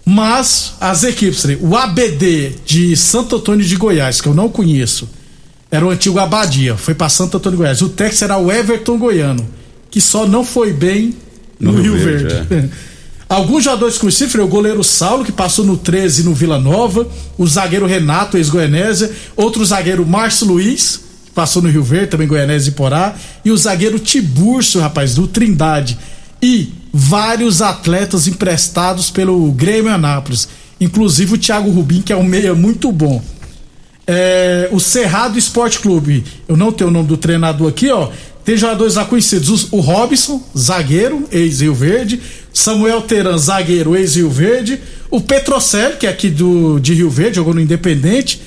Mas 0.05 0.74
as 0.81 1.03
equipes, 1.03 1.43
né, 1.45 1.57
o 1.62 1.75
ABD 1.75 2.55
de 2.65 2.95
Santo 2.95 3.36
Antônio 3.36 3.65
de 3.65 3.75
Goiás, 3.75 4.19
que 4.19 4.27
eu 4.27 4.33
não 4.33 4.50
conheço, 4.50 5.07
era 5.69 5.86
o 5.86 5.89
antigo 5.89 6.19
Abadia, 6.19 6.75
foi 6.77 6.93
para 6.93 7.10
Santo 7.10 7.38
Antônio 7.38 7.57
de 7.57 7.62
Goiás. 7.63 7.81
O 7.81 7.89
Tex 7.89 8.22
era 8.22 8.38
o 8.38 8.51
Everton 8.51 8.98
Goiano, 8.98 9.48
que 9.89 10.01
só 10.01 10.27
não 10.27 10.43
foi 10.43 10.74
bem 10.74 11.15
no, 11.60 11.72
no 11.72 11.81
Rio, 11.81 11.95
Rio, 11.95 12.03
Verde. 12.03 12.48
Verde. 12.48 12.69
É. 12.69 12.83
Alguns 13.34 13.63
jogadores 13.63 13.98
conhecidos, 13.98 14.36
o 14.36 14.48
goleiro 14.48 14.84
Saulo, 14.84 15.25
que 15.25 15.32
passou 15.32 15.66
no 15.66 15.75
13 15.75 16.22
no 16.22 16.36
Vila 16.36 16.60
Nova, 16.60 17.08
o 17.36 17.48
zagueiro 17.48 17.88
Renato, 17.88 18.38
ex-Goianésia, 18.38 19.12
outro 19.36 19.66
zagueiro 19.66 20.06
Márcio 20.06 20.46
Luiz, 20.46 21.02
que 21.25 21.32
passou 21.32 21.60
no 21.60 21.68
Rio 21.68 21.84
Verde, 21.84 22.12
também 22.12 22.28
Goianésia 22.28 22.70
e 22.70 22.74
Porá, 22.74 23.16
e 23.44 23.50
o 23.50 23.58
zagueiro 23.58 23.98
Tiburcio, 23.98 24.80
rapaz, 24.80 25.16
do 25.16 25.25
Trindade. 25.25 25.98
E 26.44 26.74
vários 26.94 27.60
atletas 27.60 28.28
emprestados 28.28 29.10
pelo 29.10 29.52
Grêmio 29.52 29.92
Anápolis, 29.92 30.48
inclusive 30.80 31.34
o 31.34 31.38
Thiago 31.40 31.72
Rubim, 31.72 32.04
que 32.04 32.13
é 32.13 32.16
um 32.16 32.22
meia 32.22 32.54
muito 32.54 32.92
bom 32.92 33.20
é, 34.08 34.70
o 34.72 34.80
Cerrado 34.80 35.38
Esporte 35.38 35.80
Clube. 35.80 36.24
Eu 36.48 36.58
não 36.58 36.72
tenho 36.72 36.90
o 36.90 36.94
nome 36.94 37.08
do 37.08 37.18
treinador 37.18 37.70
aqui, 37.70 37.90
ó. 37.90 38.10
Tem 38.44 38.58
jogadores 38.58 38.96
lá 38.96 39.06
conhecidos: 39.06 39.72
o 39.72 39.80
Robson, 39.80 40.42
zagueiro, 40.58 41.28
ex-Rio 41.32 41.74
Verde. 41.74 42.22
Samuel 42.53 43.01
Teran, 43.01 43.38
zagueiro, 43.38 43.95
ex-Rio 43.95 44.29
Verde. 44.29 44.79
O 45.10 45.19
Petrocelli, 45.19 45.98
que 45.98 46.05
é 46.05 46.10
aqui 46.10 46.29
do, 46.29 46.79
de 46.79 46.93
Rio 46.93 47.10
Verde, 47.10 47.38
jogou 47.38 47.53
no 47.53 47.60
Independente. 47.60 48.41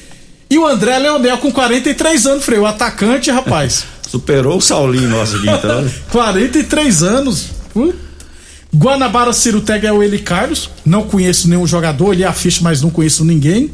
E 0.48 0.56
o 0.56 0.66
André 0.66 0.98
Leonel, 0.98 1.38
com 1.38 1.50
43 1.50 2.26
anos, 2.26 2.44
freio, 2.44 2.62
o 2.62 2.66
atacante, 2.66 3.30
rapaz. 3.30 3.84
Superou 4.08 4.58
o 4.58 4.60
Saulinho 4.60 5.08
nosso 5.08 5.36
aqui, 5.36 5.50
então. 5.50 5.90
43 6.10 7.02
anos. 7.02 7.46
Uh. 7.74 7.92
Guanabara 8.74 9.32
Cirutega 9.32 9.88
é 9.88 9.92
o 9.92 10.02
Eli 10.02 10.20
Carlos. 10.20 10.70
Não 10.84 11.02
conheço 11.02 11.48
nenhum 11.48 11.66
jogador, 11.66 12.12
ele 12.12 12.22
é 12.22 12.26
a 12.26 12.32
ficha, 12.32 12.60
mas 12.62 12.80
não 12.80 12.90
conheço 12.90 13.24
ninguém. 13.24 13.70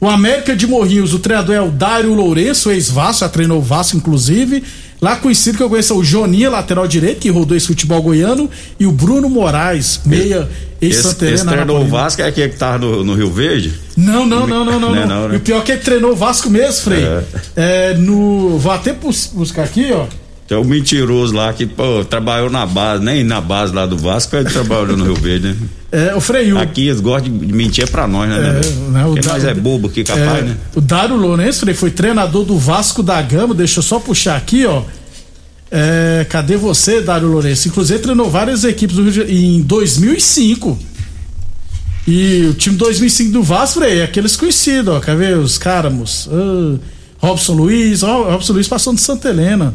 O 0.00 0.08
América 0.08 0.54
de 0.54 0.66
Morrinhos, 0.66 1.14
o 1.14 1.18
treinador 1.18 1.54
é 1.54 1.60
o 1.60 1.70
Dário 1.70 2.12
Lourenço, 2.12 2.70
ex-Vasco, 2.70 3.20
já 3.20 3.28
treinou 3.28 3.58
o 3.58 3.62
Vasco, 3.62 3.96
inclusive. 3.96 4.62
Lá 5.02 5.16
conhecido 5.16 5.56
que 5.56 5.62
eu 5.64 5.68
conheço 5.68 5.92
é 5.92 5.96
o 5.96 6.04
Joninha, 6.04 6.48
lateral 6.48 6.86
direito, 6.86 7.18
que 7.18 7.28
rodou 7.28 7.56
esse 7.56 7.66
futebol 7.66 8.00
goiano, 8.00 8.48
e 8.78 8.86
o 8.86 8.92
Bruno 8.92 9.28
Moraes, 9.28 10.00
meia 10.06 10.48
ex-Santa 10.80 11.26
Esse 11.28 11.44
treinou 11.44 11.82
o 11.82 11.88
Vasco 11.88 12.22
é 12.22 12.28
aquele 12.28 12.50
que 12.50 12.56
tava 12.56 12.78
no, 12.78 13.02
no, 13.02 13.14
Rio 13.14 13.28
Verde? 13.28 13.74
Não, 13.96 14.24
não, 14.24 14.46
não, 14.46 14.64
não, 14.64 14.78
não. 14.78 14.94
não, 14.94 15.06
não 15.06 15.28
né? 15.28 15.34
E 15.34 15.36
o 15.38 15.40
pior 15.40 15.58
é 15.58 15.62
que 15.62 15.72
ele 15.72 15.80
treinou 15.80 16.12
o 16.12 16.16
Vasco 16.16 16.48
mesmo, 16.48 16.84
Frei. 16.84 17.04
É. 17.04 17.24
é 17.56 17.94
no. 17.94 18.58
Vou 18.58 18.70
até 18.70 18.92
buscar 18.92 19.64
aqui, 19.64 19.90
ó. 19.92 20.06
Tem 20.46 20.58
um 20.58 20.64
mentiroso 20.64 21.34
lá 21.34 21.52
que, 21.52 21.66
pô, 21.66 22.04
trabalhou 22.04 22.50
na 22.50 22.66
base, 22.66 23.02
nem 23.02 23.24
na 23.24 23.40
base 23.40 23.72
lá 23.72 23.86
do 23.86 23.96
Vasco, 23.96 24.36
ele 24.36 24.50
trabalhou 24.50 24.96
no 24.96 25.04
Rio 25.04 25.14
Verde, 25.14 25.48
né? 25.48 25.56
É, 25.92 26.14
o 26.14 26.22
Freio. 26.22 26.56
Aqui 26.56 26.88
eles 26.88 27.00
gostam 27.00 27.36
de 27.36 27.52
mentir 27.52 27.86
pra 27.86 28.08
nós, 28.08 28.26
né? 28.26 28.38
É, 28.38 28.90
né 28.90 29.04
Quem 29.12 29.30
mais 29.30 29.44
é 29.44 29.52
bobo 29.52 29.90
que 29.90 30.02
capaz, 30.02 30.38
é, 30.38 30.42
né? 30.42 30.56
O 30.74 30.80
Dário 30.80 31.14
Lourenço, 31.16 31.60
Frei, 31.60 31.74
foi 31.74 31.90
treinador 31.90 32.46
do 32.46 32.56
Vasco 32.56 33.02
da 33.02 33.20
Gama, 33.20 33.54
deixa 33.54 33.80
eu 33.80 33.82
só 33.82 34.00
puxar 34.00 34.38
aqui, 34.38 34.64
ó. 34.64 34.84
É, 35.70 36.24
cadê 36.30 36.56
você, 36.56 37.02
Dário 37.02 37.28
Lourenço? 37.28 37.68
Inclusive 37.68 37.98
treinou 37.98 38.30
várias 38.30 38.64
equipes 38.64 38.96
do 38.96 39.02
Rio 39.02 39.26
de 39.26 39.34
em 39.34 39.60
2005. 39.60 40.78
E 42.08 42.46
o 42.48 42.54
time 42.54 42.78
2005 42.78 43.30
do 43.30 43.42
Vasco, 43.42 43.80
Frei, 43.80 43.98
é 43.98 44.04
aqueles 44.04 44.34
conhecidos, 44.34 44.94
ó. 44.94 44.98
Quer 44.98 45.14
ver? 45.14 45.36
Os 45.36 45.58
Cáramos, 45.58 46.26
uh, 46.28 46.80
Robson 47.18 47.52
Luiz, 47.52 48.02
ó, 48.02 48.30
Robson 48.30 48.54
Luiz 48.54 48.66
passando 48.66 48.96
de 48.96 49.02
Santa 49.02 49.28
Helena 49.28 49.74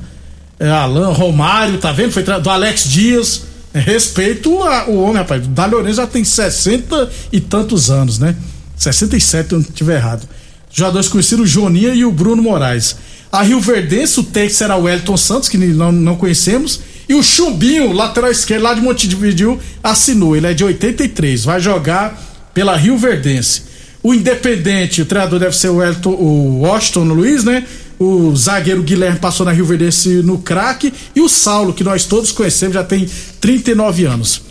é, 0.59 0.69
Alan, 0.69 1.11
Romário, 1.11 1.77
tá 1.77 1.91
vendo? 1.91 2.11
Foi 2.11 2.23
do 2.23 2.49
Alex 2.49 2.83
Dias. 2.85 3.43
É, 3.73 3.79
respeito 3.79 4.63
a, 4.63 4.89
o 4.89 5.01
homem, 5.01 5.17
rapaz. 5.17 5.45
O 5.45 5.49
Dali 5.49 5.93
já 5.93 6.07
tem 6.07 6.23
60 6.23 7.09
e 7.31 7.39
tantos 7.39 7.89
anos, 7.89 8.17
né? 8.17 8.35
67, 8.75 9.47
se 9.47 9.53
eu 9.53 9.59
não 9.59 9.67
estiver 9.67 9.97
errado. 9.97 10.27
Jogadores 10.71 11.07
conhecidos, 11.07 11.45
o 11.45 11.47
Joninha 11.47 11.93
e 11.93 12.05
o 12.05 12.11
Bruno 12.11 12.41
Moraes. 12.41 12.95
A 13.31 13.41
Rio 13.41 13.59
Verdense, 13.59 14.19
o 14.19 14.23
técnico 14.23 14.55
será 14.55 14.77
o 14.77 14.87
Elton 14.87 15.17
Santos, 15.17 15.49
que 15.49 15.57
não, 15.57 15.91
não 15.91 16.15
conhecemos. 16.15 16.79
E 17.09 17.13
o 17.13 17.23
Chumbinho, 17.23 17.93
lateral 17.93 18.31
esquerdo 18.31 18.63
lá 18.63 18.73
de 18.73 18.81
Montevideo, 18.81 19.59
assinou. 19.83 20.35
Ele 20.35 20.47
é 20.47 20.53
de 20.53 20.63
83, 20.63 21.45
vai 21.45 21.59
jogar 21.59 22.21
pela 22.53 22.75
Rio 22.75 22.97
Verdense. 22.97 23.63
O 24.03 24.13
Independente, 24.13 25.01
o 25.01 25.05
treinador 25.05 25.39
deve 25.39 25.55
ser 25.55 25.69
o, 25.69 25.83
Elton, 25.83 26.11
o 26.11 26.61
Washington 26.61 27.03
Luiz, 27.03 27.43
né? 27.43 27.65
O 27.99 28.35
zagueiro 28.35 28.83
Guilherme 28.83 29.19
passou 29.19 29.45
na 29.45 29.51
Rio 29.51 29.65
Verdense 29.65 30.21
no 30.23 30.37
craque 30.37 30.93
e 31.15 31.21
o 31.21 31.29
Saulo, 31.29 31.73
que 31.73 31.83
nós 31.83 32.05
todos 32.05 32.31
conhecemos, 32.31 32.75
já 32.75 32.83
tem 32.83 33.07
39 33.39 34.05
anos. 34.05 34.41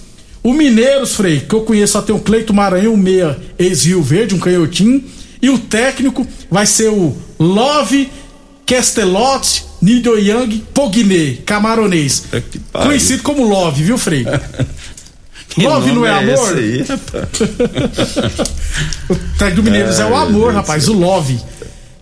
O 0.43 0.53
Mineiros, 0.53 1.15
Frei, 1.15 1.41
que 1.41 1.55
eu 1.55 1.63
conheço 1.63 1.95
só 1.95 2.03
tem 2.03 2.15
o 2.15 2.21
Cleito 2.21 2.55
Maranhão, 2.55 2.97
meia 2.97 3.37
ex-Rio 3.59 4.03
Verde, 4.03 4.35
um 4.35 4.39
canhotinho, 4.39 5.03
e 5.43 5.51
o 5.51 5.59
técnico 5.59 6.27
vai 6.51 6.67
ser 6.67 6.89
o 6.89 7.17
Love 7.39 8.09
Castelotti 8.65 9.65
Nido 9.81 10.19
Young 10.19 10.65
Pogné, 10.73 11.39
camaronês. 11.45 12.25
É 12.33 12.43
conhecido 12.73 13.23
como 13.23 13.47
Love, 13.47 13.83
viu, 13.83 13.99
Frei? 13.99 14.25
Love 15.59 15.93
não 15.93 16.05
é, 16.05 16.11
é 16.11 16.13
amor? 16.13 16.57
Aí, 16.57 16.83
o 19.09 19.15
técnico 19.39 19.57
do 19.57 19.63
Mineiros 19.63 19.99
é 19.99 20.07
o 20.07 20.15
amor, 20.15 20.53
rapaz, 20.53 20.89
o 20.89 20.93
Love. 20.93 21.41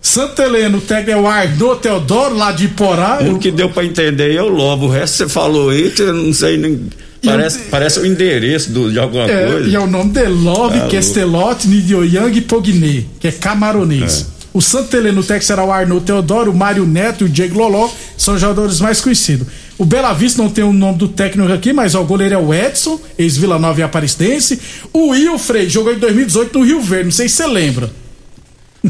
Santa 0.05 0.43
Helena, 0.43 0.77
o 0.77 0.81
técnico 0.81 1.09
é 1.09 1.17
o 1.19 1.27
Ardo 1.27 1.75
Teodoro, 1.77 2.37
lá 2.37 2.51
de 2.51 2.67
Porá. 2.67 3.21
O 3.23 3.39
que 3.39 3.49
deu 3.49 3.71
pra 3.71 3.83
entender 3.83 4.35
é 4.35 4.41
o 4.41 4.47
Lobo. 4.47 4.85
O 4.85 4.89
resto 4.89 5.17
você 5.17 5.27
falou 5.27 5.71
aí, 5.71 5.91
eu 5.97 6.13
não 6.13 6.31
sei 6.31 6.57
nem. 6.57 6.87
Parece, 7.23 7.59
parece 7.71 7.99
o 7.99 8.05
endereço 8.05 8.71
do, 8.71 8.91
de 8.91 8.99
alguma 8.99 9.23
é, 9.23 9.47
coisa. 9.47 9.67
E 9.67 9.73
é 9.73 9.79
o 9.79 9.87
nome 9.87 10.11
de 10.11 10.23
Love 10.27 10.77
é, 10.77 10.87
Castelotti 10.89 11.67
Nidioyang 11.67 12.39
Pogné, 12.41 13.05
que 13.19 13.29
é 13.29 13.31
camaronês. 13.31 14.27
É. 14.31 14.35
O 14.53 14.61
Santa 14.61 14.95
Helena, 14.95 15.19
o 15.19 15.23
técnico 15.23 15.45
será 15.45 15.65
o 15.65 15.71
Arno 15.71 15.99
Teodoro, 15.99 16.51
o 16.51 16.55
Mário 16.55 16.85
Neto 16.85 17.23
e 17.23 17.25
o 17.25 17.29
Diego 17.29 17.57
Loló, 17.57 17.89
são 18.15 18.37
jogadores 18.37 18.79
mais 18.79 19.01
conhecidos. 19.01 19.47
O 19.75 19.85
Bela 19.85 20.13
Vista 20.13 20.39
não 20.39 20.51
tem 20.51 20.63
o 20.63 20.71
nome 20.71 20.99
do 20.99 21.07
técnico 21.07 21.51
aqui, 21.51 21.73
mas 21.73 21.95
ó, 21.95 22.03
o 22.03 22.05
goleiro 22.05 22.35
é 22.35 22.37
o 22.37 22.53
Edson, 22.53 23.01
ex-Vila 23.17 23.57
Nova 23.57 23.79
e 23.79 23.83
Aparecidense. 23.83 24.59
O 24.93 25.09
Wilfrey 25.09 25.67
jogou 25.67 25.91
em 25.91 25.97
2018 25.97 26.59
no 26.59 26.63
Rio 26.63 26.79
Verde, 26.79 27.05
não 27.05 27.11
sei 27.11 27.27
se 27.27 27.37
você 27.37 27.47
lembra. 27.47 28.04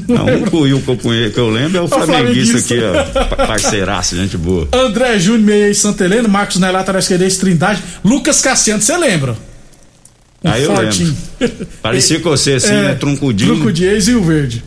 Não, 0.08 0.26
o 0.52 0.64
Will 0.64 0.82
que 0.82 0.90
eu, 0.90 1.32
que 1.32 1.38
eu 1.40 1.50
lembro 1.50 1.78
é 1.78 1.82
o, 1.82 1.86
o 1.86 1.88
flamenguista 1.88 2.58
aqui, 2.58 2.80
ó. 2.84 3.48
Parceiraço, 3.48 4.16
gente 4.16 4.38
boa. 4.38 4.68
André 4.74 5.18
Júnior, 5.20 5.46
Meia 5.46 5.70
e 5.70 5.76
Santa 5.76 6.06
Helena, 6.06 6.28
Marcos 6.28 6.58
Nelato, 6.58 6.92
Arasquedes, 6.92 7.38
Trindade, 7.38 7.82
Lucas 8.04 8.42
Cassiano, 8.42 8.82
você 8.82 8.98
lembra? 8.98 9.38
Um 10.44 10.50
Aí 10.50 10.64
eu 10.64 10.74
lembro. 10.74 11.16
Parecia 11.82 12.20
com 12.20 12.30
você, 12.30 12.54
assim, 12.54 12.74
é, 12.74 12.82
né? 12.82 12.96
Truncudinho. 12.96 13.56
Truncudinho 13.56 13.98
e 13.98 14.16
o 14.16 14.24
verde. 14.24 14.64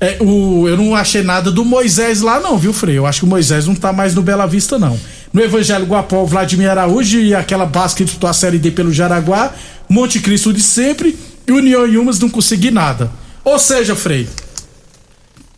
É, 0.00 0.18
o, 0.20 0.68
eu 0.68 0.76
não 0.76 0.94
achei 0.94 1.22
nada 1.22 1.50
do 1.50 1.64
Moisés 1.64 2.20
lá, 2.20 2.40
não, 2.40 2.58
viu, 2.58 2.72
Frei? 2.72 2.98
Eu 2.98 3.06
acho 3.06 3.20
que 3.20 3.24
o 3.24 3.28
Moisés 3.28 3.66
não 3.66 3.74
tá 3.74 3.92
mais 3.92 4.14
no 4.14 4.22
Bela 4.22 4.46
Vista, 4.46 4.78
não. 4.78 4.98
No 5.32 5.42
Evangelho 5.42 5.86
Guapó, 5.86 6.24
Vladimir 6.24 6.70
Araújo 6.70 7.18
e 7.18 7.34
aquela 7.34 7.66
base 7.66 7.94
que 7.94 8.04
disputou 8.04 8.28
a 8.28 8.32
Série 8.32 8.58
D 8.58 8.70
pelo 8.70 8.92
Jaraguá, 8.92 9.52
Monte 9.88 10.20
Cristo 10.20 10.52
de 10.52 10.62
sempre 10.62 11.16
e 11.46 11.52
União 11.52 11.86
e 11.86 11.96
Umas 11.96 12.18
não 12.18 12.28
consegui 12.28 12.70
nada. 12.70 13.10
Ou 13.44 13.58
seja, 13.58 13.94
Frei, 13.94 14.28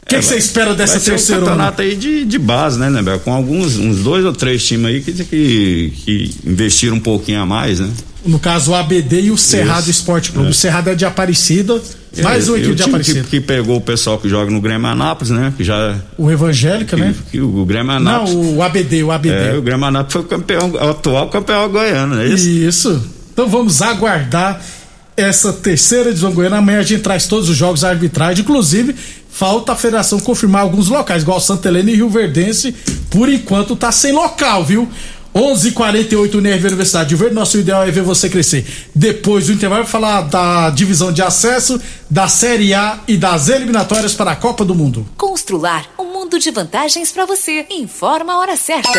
o 0.06 0.08
que, 0.08 0.14
é, 0.14 0.22
você 0.22 0.36
espera 0.36 0.72
dessa 0.72 1.00
terceira? 1.00 1.42
Um 1.42 1.44
campeonato 1.44 1.82
aí 1.82 1.96
de, 1.96 2.24
de 2.24 2.38
base, 2.38 2.78
né, 2.78 2.88
Nebel? 2.88 3.18
Com 3.18 3.32
alguns, 3.32 3.76
uns 3.76 3.98
dois 4.04 4.24
ou 4.24 4.32
três 4.32 4.64
times 4.64 4.86
aí 4.86 5.00
que, 5.02 5.12
que, 5.12 5.92
que 6.04 6.34
investiram 6.46 6.94
um 6.96 7.00
pouquinho 7.00 7.40
a 7.42 7.46
mais, 7.46 7.80
né? 7.80 7.90
No 8.24 8.38
caso, 8.38 8.70
o 8.70 8.74
ABD 8.74 9.22
e 9.22 9.30
o 9.32 9.36
Cerrado 9.36 9.82
Isso. 9.82 9.90
Esporte 9.90 10.30
Clube. 10.30 10.46
É. 10.48 10.50
O 10.50 10.54
Cerrado 10.54 10.90
é 10.90 10.94
de 10.94 11.04
Aparecida, 11.04 11.80
Mais 12.22 12.48
uma 12.48 12.56
E 12.56 12.60
equipe 12.60 12.72
o 12.72 12.76
de 12.76 12.82
Aparecida. 12.84 13.20
que, 13.24 13.30
que 13.30 13.40
pegou 13.40 13.76
o 13.76 13.80
pessoal 13.80 14.16
que 14.18 14.28
joga 14.28 14.50
no 14.50 14.60
Grêmio 14.60 14.86
Anápolis, 14.86 15.30
né? 15.30 15.52
Que 15.56 15.62
já. 15.64 15.96
O 16.16 16.30
Evangélica, 16.30 16.96
que- 16.96 17.02
né? 17.02 17.14
que 17.30 17.40
o 17.40 17.64
Grêmio 17.64 17.92
Anápolis. 17.92 18.32
Não, 18.34 18.54
o 18.56 18.62
ABD, 18.62 19.02
o 19.02 19.10
ABD. 19.12 19.34
É, 19.34 19.54
o 19.56 19.62
Grêmio 19.62 19.86
Anápolis 19.86 20.12
foi 20.12 20.22
o 20.22 20.24
campeão, 20.24 20.70
o 20.70 20.90
atual 20.90 21.28
campeão 21.30 21.68
goiano, 21.68 22.20
é 22.20 22.26
isso? 22.28 22.48
Isso. 22.48 23.02
Então 23.32 23.48
vamos 23.48 23.82
aguardar 23.82 24.60
essa 25.16 25.52
terceira 25.52 26.10
divisão 26.10 26.32
goiana. 26.32 26.58
Amanhã 26.58 26.80
a 26.80 26.82
gente 26.82 27.02
traz 27.02 27.26
todos 27.26 27.48
os 27.48 27.56
jogos 27.56 27.84
à 27.84 27.88
arbitragem. 27.88 28.42
Inclusive, 28.42 28.94
falta 29.30 29.72
a 29.72 29.76
federação 29.76 30.20
confirmar 30.20 30.62
alguns 30.62 30.88
locais, 30.88 31.22
igual 31.22 31.40
Santa 31.40 31.68
Helena 31.68 31.90
e 31.90 31.96
Rio 31.96 32.08
Verdense. 32.08 32.72
Por 33.10 33.28
enquanto 33.28 33.76
tá 33.76 33.90
sem 33.90 34.12
local, 34.12 34.64
viu? 34.64 34.88
11:48 35.34 36.38
UNRV 36.38 36.66
Universidade 36.66 37.10
de 37.10 37.14
Verde. 37.14 37.34
Nosso 37.34 37.58
ideal 37.58 37.82
é 37.82 37.90
ver 37.90 38.02
você 38.02 38.28
crescer. 38.28 38.66
Depois 38.94 39.46
do 39.46 39.52
intervalo, 39.52 39.86
falar 39.86 40.22
da 40.22 40.70
divisão 40.70 41.12
de 41.12 41.20
acesso, 41.20 41.78
da 42.08 42.26
Série 42.26 42.72
A 42.72 43.00
e 43.06 43.18
das 43.18 43.50
eliminatórias 43.50 44.14
para 44.14 44.30
a 44.30 44.36
Copa 44.36 44.64
do 44.64 44.74
Mundo. 44.74 45.06
Constrular 45.16 45.84
um 45.98 46.04
mundo 46.04 46.38
de 46.38 46.50
vantagens 46.50 47.12
para 47.12 47.26
você. 47.26 47.66
Informa 47.70 48.32
a 48.32 48.38
hora 48.38 48.56
certa. 48.56 48.90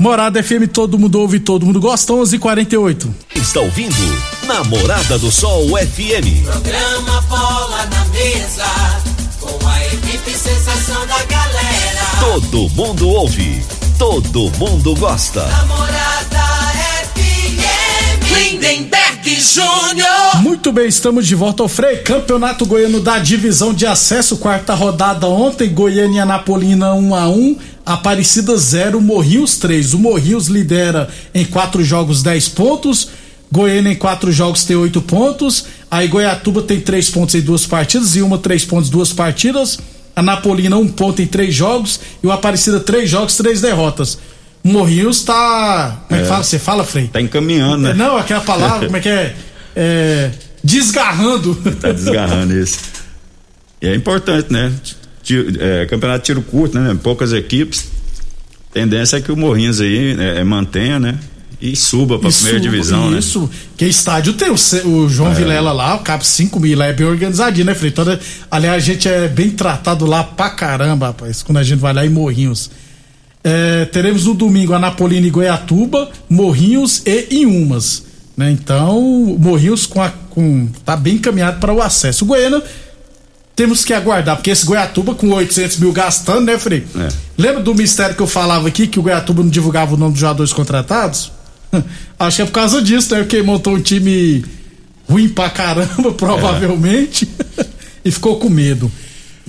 Morada 0.00 0.42
FM, 0.42 0.66
todo 0.66 0.98
mundo 0.98 1.20
ouve, 1.20 1.38
todo 1.38 1.66
mundo 1.66 1.78
gosta. 1.78 2.14
11:48. 2.14 3.14
Está 3.36 3.60
ouvindo 3.60 3.94
Namorada 4.46 5.18
do 5.18 5.30
Sol 5.30 5.76
FM. 5.76 6.42
Programa 6.42 7.20
Bola 7.28 7.84
na 7.84 8.04
Mesa, 8.06 8.64
com 9.38 9.68
a 9.68 9.86
equipe 9.88 10.30
sensação 10.30 11.06
da 11.06 11.22
galera. 11.24 12.00
Todo 12.18 12.70
mundo 12.70 13.10
ouve, 13.10 13.62
todo 13.98 14.50
mundo 14.56 14.96
gosta. 14.96 15.44
Namorada 15.46 16.46
FM. 17.14 18.32
Lindenberg 18.34 18.99
Júnior. 19.40 20.42
Muito 20.42 20.70
bem, 20.70 20.86
estamos 20.86 21.26
de 21.26 21.34
volta 21.34 21.62
ao 21.62 21.68
Frei. 21.68 21.96
Campeonato 21.98 22.66
Goiano 22.66 23.00
da 23.00 23.18
Divisão 23.18 23.72
de 23.72 23.86
Acesso, 23.86 24.36
quarta 24.36 24.74
rodada 24.74 25.26
ontem, 25.26 25.70
Goiânia 25.70 26.24
Anapolina 26.24 26.92
1 26.92 27.14
a 27.14 27.28
1 27.28 27.56
Aparecida 27.86 28.54
0, 28.54 29.00
Morrinhos 29.00 29.56
3. 29.56 29.94
O 29.94 29.98
Morrinhos 29.98 30.48
lidera 30.48 31.08
em 31.34 31.46
quatro 31.46 31.82
jogos 31.82 32.22
10 32.22 32.50
pontos. 32.50 33.08
Goiânia 33.50 33.92
em 33.92 33.96
quatro 33.96 34.30
jogos 34.30 34.64
tem 34.64 34.76
8 34.76 35.00
pontos. 35.02 35.64
Aí 35.90 36.06
Goiatuba 36.06 36.60
tem 36.62 36.78
3 36.78 37.08
pontos 37.08 37.34
em 37.34 37.40
duas 37.40 37.64
partidas 37.64 38.14
e 38.14 38.22
uma 38.22 38.36
3 38.36 38.66
pontos 38.66 38.90
duas 38.90 39.10
partidas. 39.12 39.78
Anapolina 40.14 40.76
um 40.76 40.86
ponto 40.86 41.22
em 41.22 41.26
três 41.26 41.54
jogos 41.54 41.98
e 42.22 42.26
o 42.26 42.32
Aparecida 42.32 42.78
três 42.78 43.08
jogos, 43.08 43.36
três 43.36 43.60
derrotas. 43.60 44.18
O 44.62 44.68
Morrinhos 44.68 45.22
tá. 45.22 46.02
Como 46.08 46.20
é 46.20 46.22
que 46.22 46.28
fala? 46.28 46.42
Você 46.44 46.58
fala, 46.58 46.84
Frei? 46.84 47.08
Tá 47.08 47.20
encaminhando, 47.20 47.78
né? 47.78 47.94
Não, 47.94 48.16
aquela 48.16 48.40
palavra, 48.42 48.86
como 48.86 48.96
é 48.96 49.00
que 49.00 49.08
é? 49.08 49.34
É, 49.74 50.30
desgarrando. 50.62 51.54
Tá 51.80 51.92
desgarrando 51.92 52.56
isso. 52.58 52.78
E 53.80 53.86
é 53.88 53.94
importante, 53.94 54.52
né? 54.52 54.70
Tiro- 55.22 55.52
é, 55.60 55.86
campeonato 55.86 56.20
de 56.20 56.24
tiro 56.26 56.42
curto, 56.42 56.78
né? 56.78 56.96
Poucas 57.02 57.32
equipes. 57.32 57.88
Tendência 58.72 59.16
é 59.16 59.20
que 59.20 59.32
o 59.32 59.36
Morrinhos 59.36 59.80
aí 59.80 60.16
é, 60.18 60.40
é, 60.40 60.44
mantenha, 60.44 61.00
né? 61.00 61.18
E 61.60 61.74
suba 61.76 62.18
pra 62.18 62.30
primeira 62.30 62.58
divisão, 62.60 63.10
né? 63.10 63.18
Isso, 63.18 63.50
que 63.76 63.84
estádio 63.84 64.32
tem 64.32 64.48
o, 64.50 64.54
o 64.88 65.08
João 65.10 65.34
Vilela 65.34 65.72
lá, 65.72 65.98
cabe 65.98 66.26
5 66.26 66.58
mil, 66.58 66.78
lá 66.78 66.86
é 66.86 66.92
bem 66.92 67.06
organizadinho, 67.06 67.66
né, 67.66 67.74
Frei? 67.74 67.90
Toda, 67.90 68.18
aliás, 68.50 68.82
a 68.82 68.86
gente 68.86 69.06
é 69.08 69.28
bem 69.28 69.50
tratado 69.50 70.06
lá 70.06 70.24
pra 70.24 70.48
caramba, 70.50 71.08
rapaz, 71.08 71.42
quando 71.42 71.58
a 71.58 71.62
gente 71.62 71.78
vai 71.78 71.92
lá 71.92 72.04
em 72.06 72.08
Morrinhos. 72.08 72.70
É, 73.42 73.86
teremos 73.86 74.26
no 74.26 74.34
domingo 74.34 74.74
Anapolina 74.74 75.26
e 75.26 75.30
Goiatuba, 75.30 76.10
Morrinhos 76.28 77.02
e 77.06 77.28
Inhumas. 77.30 78.04
Né? 78.36 78.50
Então, 78.50 79.00
Morrinhos 79.38 79.86
com 79.86 80.02
a, 80.02 80.10
com, 80.30 80.68
tá 80.84 80.96
bem 80.96 81.14
encaminhado 81.14 81.58
para 81.58 81.72
o 81.72 81.82
acesso. 81.82 82.24
O 82.24 82.28
Goiânia 82.28 82.62
temos 83.56 83.84
que 83.84 83.92
aguardar, 83.92 84.36
porque 84.36 84.50
esse 84.50 84.64
Goiatuba 84.64 85.14
com 85.14 85.30
800 85.30 85.78
mil 85.78 85.92
gastando, 85.92 86.42
né, 86.42 86.58
Frei? 86.58 86.86
É. 86.96 87.08
Lembra 87.36 87.62
do 87.62 87.74
mistério 87.74 88.16
que 88.16 88.22
eu 88.22 88.26
falava 88.26 88.68
aqui 88.68 88.86
que 88.86 88.98
o 88.98 89.02
Goiatuba 89.02 89.42
não 89.42 89.50
divulgava 89.50 89.94
o 89.94 89.98
nome 89.98 90.12
dos 90.12 90.20
jogadores 90.20 90.52
contratados? 90.52 91.32
Acho 92.18 92.36
que 92.36 92.42
é 92.42 92.44
por 92.46 92.52
causa 92.52 92.80
disso, 92.80 93.14
né? 93.14 93.20
Porque 93.20 93.42
montou 93.42 93.74
um 93.74 93.80
time 93.80 94.44
ruim 95.08 95.28
pra 95.28 95.50
caramba, 95.50 96.12
provavelmente, 96.16 97.28
e 98.04 98.10
ficou 98.10 98.38
com 98.38 98.48
medo. 98.48 98.90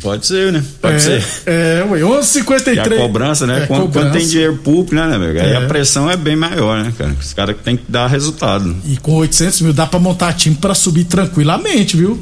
Pode 0.01 0.25
ser, 0.25 0.51
né? 0.51 0.63
Pode 0.81 0.95
é, 0.95 0.99
ser. 0.99 1.23
É, 1.45 1.85
ué, 1.89 1.99
11:53. 1.99 2.75
E 2.75 2.79
a 2.79 2.97
cobrança, 2.97 3.45
né? 3.45 3.63
É, 3.63 3.67
quando, 3.67 3.81
quando 3.81 3.93
cobrança. 3.93 4.17
tem 4.17 4.27
dinheiro 4.27 4.57
público, 4.57 4.95
né, 4.95 5.17
meu? 5.17 5.29
Aí 5.29 5.51
É. 5.51 5.57
a 5.57 5.61
pressão 5.67 6.09
é 6.09 6.17
bem 6.17 6.35
maior, 6.35 6.83
né, 6.83 6.93
cara? 6.97 7.15
Os 7.19 7.33
caras 7.33 7.55
têm 7.63 7.77
que 7.77 7.83
dar 7.87 8.07
resultado. 8.07 8.75
E 8.85 8.97
com 8.97 9.13
800 9.15 9.61
mil 9.61 9.73
dá 9.73 9.85
pra 9.85 9.99
montar 9.99 10.33
time 10.33 10.55
pra 10.55 10.73
subir 10.73 11.03
tranquilamente, 11.03 11.95
viu? 11.95 12.19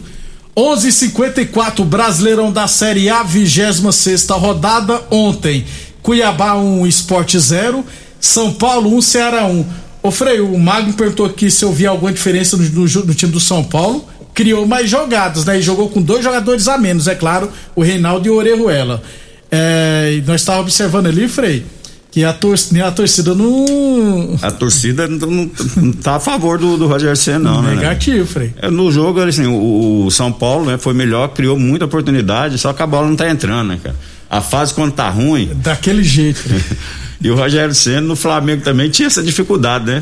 11:54 0.56 1.86
Brasileirão 1.86 2.52
da 2.52 2.68
Série 2.68 3.10
A, 3.10 3.24
26 3.24 4.28
rodada 4.32 5.02
ontem. 5.10 5.66
Cuiabá 6.02 6.56
1, 6.56 6.86
Esporte 6.86 7.40
0. 7.40 7.86
São 8.20 8.52
Paulo 8.54 8.96
1, 8.98 9.02
Ceará 9.02 9.46
1. 9.46 9.66
Ô 10.04 10.12
Frei, 10.12 10.40
o 10.40 10.58
Magno 10.58 10.94
perguntou 10.94 11.26
aqui 11.26 11.50
se 11.50 11.64
eu 11.64 11.72
vi 11.72 11.86
alguma 11.86 12.12
diferença 12.12 12.58
no, 12.58 12.64
no 12.64 12.86
no 13.06 13.14
time 13.14 13.32
do 13.32 13.40
São 13.40 13.64
Paulo. 13.64 14.06
Criou 14.40 14.66
mais 14.66 14.90
jogadas, 14.90 15.44
né? 15.44 15.60
E 15.60 15.62
jogou 15.62 15.90
com 15.90 16.02
dois 16.02 16.24
jogadores 16.24 16.70
a 16.70 16.78
menos, 16.78 17.10
é 17.10 17.14
claro, 17.14 17.52
o 17.76 17.82
Reinaldo 17.82 18.26
e 18.26 18.30
o 18.32 18.36
Orejuela. 18.36 19.04
É, 19.52 20.22
nós 20.26 20.40
estávamos 20.40 20.68
observando 20.68 21.08
ali, 21.08 21.28
Frei, 21.28 21.66
que 22.10 22.24
a, 22.24 22.32
tor 22.32 22.56
a 22.86 22.90
torcida 22.90 23.36
não. 23.36 24.40
A 24.42 24.50
torcida 24.50 25.10
não, 25.10 25.52
não- 25.76 25.92
tá 25.92 26.16
a 26.16 26.20
favor 26.22 26.58
do, 26.58 26.78
do 26.78 26.88
Roger 26.88 27.18
Senna, 27.18 27.40
não, 27.52 27.62
né? 27.62 27.72
né? 27.72 27.76
Negativo, 27.76 28.26
Frei. 28.26 28.54
É, 28.62 28.70
No 28.70 28.90
jogo, 28.94 29.20
assim, 29.20 29.46
o, 29.46 30.06
o 30.06 30.10
São 30.10 30.32
Paulo 30.32 30.68
né, 30.72 30.78
foi 30.78 30.94
melhor, 30.94 31.28
criou 31.34 31.60
muita 31.60 31.84
oportunidade, 31.84 32.58
só 32.58 32.72
que 32.72 32.82
a 32.82 32.88
bola 32.88 33.10
não 33.10 33.18
tá 33.18 33.30
entrando, 33.30 33.68
né, 33.68 33.80
cara? 33.84 33.96
A 34.30 34.40
fase 34.40 34.74
quando 34.74 34.94
tá 34.94 35.10
ruim, 35.10 35.52
Daquele 35.56 36.02
jeito. 36.02 36.40
E 37.22 37.30
o 37.30 37.36
Rogério 37.36 37.76
Senna 37.76 38.00
no 38.00 38.16
Flamengo 38.16 38.64
também 38.64 38.90
tinha 38.90 39.08
essa 39.08 39.22
dificuldade, 39.22 39.86
né? 39.86 40.02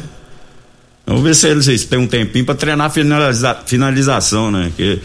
Vamos 1.08 1.24
ver 1.24 1.34
se 1.34 1.48
eles 1.48 1.86
tem 1.86 1.98
um 1.98 2.06
tempinho 2.06 2.44
pra 2.44 2.54
treinar 2.54 2.92
finaliza, 2.92 3.58
finalização, 3.66 4.52
né? 4.52 4.70
Que 4.76 5.00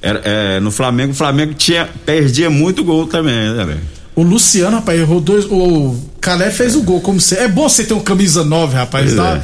era, 0.00 0.22
é, 0.24 0.60
no 0.60 0.70
Flamengo, 0.70 1.10
o 1.10 1.16
Flamengo 1.16 1.52
tinha, 1.54 1.88
perdia 2.06 2.48
muito 2.48 2.84
gol 2.84 3.08
também, 3.08 3.34
né, 3.34 3.64
velho? 3.64 3.80
O 4.14 4.22
Luciano, 4.22 4.76
rapaz, 4.76 5.00
errou 5.00 5.20
dois. 5.20 5.44
O 5.46 5.96
Calé 6.20 6.52
fez 6.52 6.76
o 6.76 6.82
gol, 6.82 7.00
como 7.00 7.20
você. 7.20 7.36
É 7.36 7.48
bom 7.48 7.68
você 7.68 7.84
ter 7.84 7.94
um 7.94 8.00
camisa 8.00 8.44
9, 8.44 8.76
rapaz. 8.76 9.14
Tá? 9.14 9.36
é. 9.36 9.42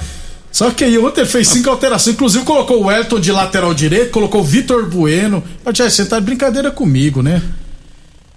Só 0.53 0.70
que 0.70 0.85
aí 0.85 0.96
ontem 0.98 1.22
ele 1.22 1.31
fez 1.31 1.48
cinco 1.48 1.68
alterações. 1.68 2.14
Inclusive 2.14 2.44
colocou 2.44 2.85
o 2.85 2.90
Elton 2.90 3.18
de 3.18 3.33
lateral 3.33 3.74
direito, 3.74 4.12
colocou 4.12 4.40
o 4.40 4.44
Vitor 4.44 4.88
Bueno. 4.88 5.42
Mas, 5.64 5.74
Tia, 5.74 5.90
você 5.90 6.05
tá 6.05 6.20
de 6.20 6.27
brincadeira 6.27 6.70
comigo, 6.70 7.22
né? 7.22 7.42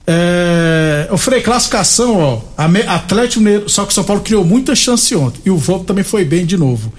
É, 0.06 1.08
o 1.12 1.18
Frei, 1.18 1.42
classificação, 1.42 2.18
ó. 2.18 2.42
Atlético 2.88 3.44
Mineiro. 3.44 3.70
Só 3.70 3.86
que 3.86 3.92
o 3.92 3.94
São 3.94 4.04
Paulo 4.04 4.24
criou 4.24 4.44
muita 4.44 4.76
chance 4.76 5.16
ontem. 5.16 5.42
E 5.46 5.52
o 5.52 5.58
Volpe 5.58 5.86
também 5.86 6.04
foi 6.04 6.26
bem 6.26 6.44
de 6.44 6.58
novo. 6.58 6.92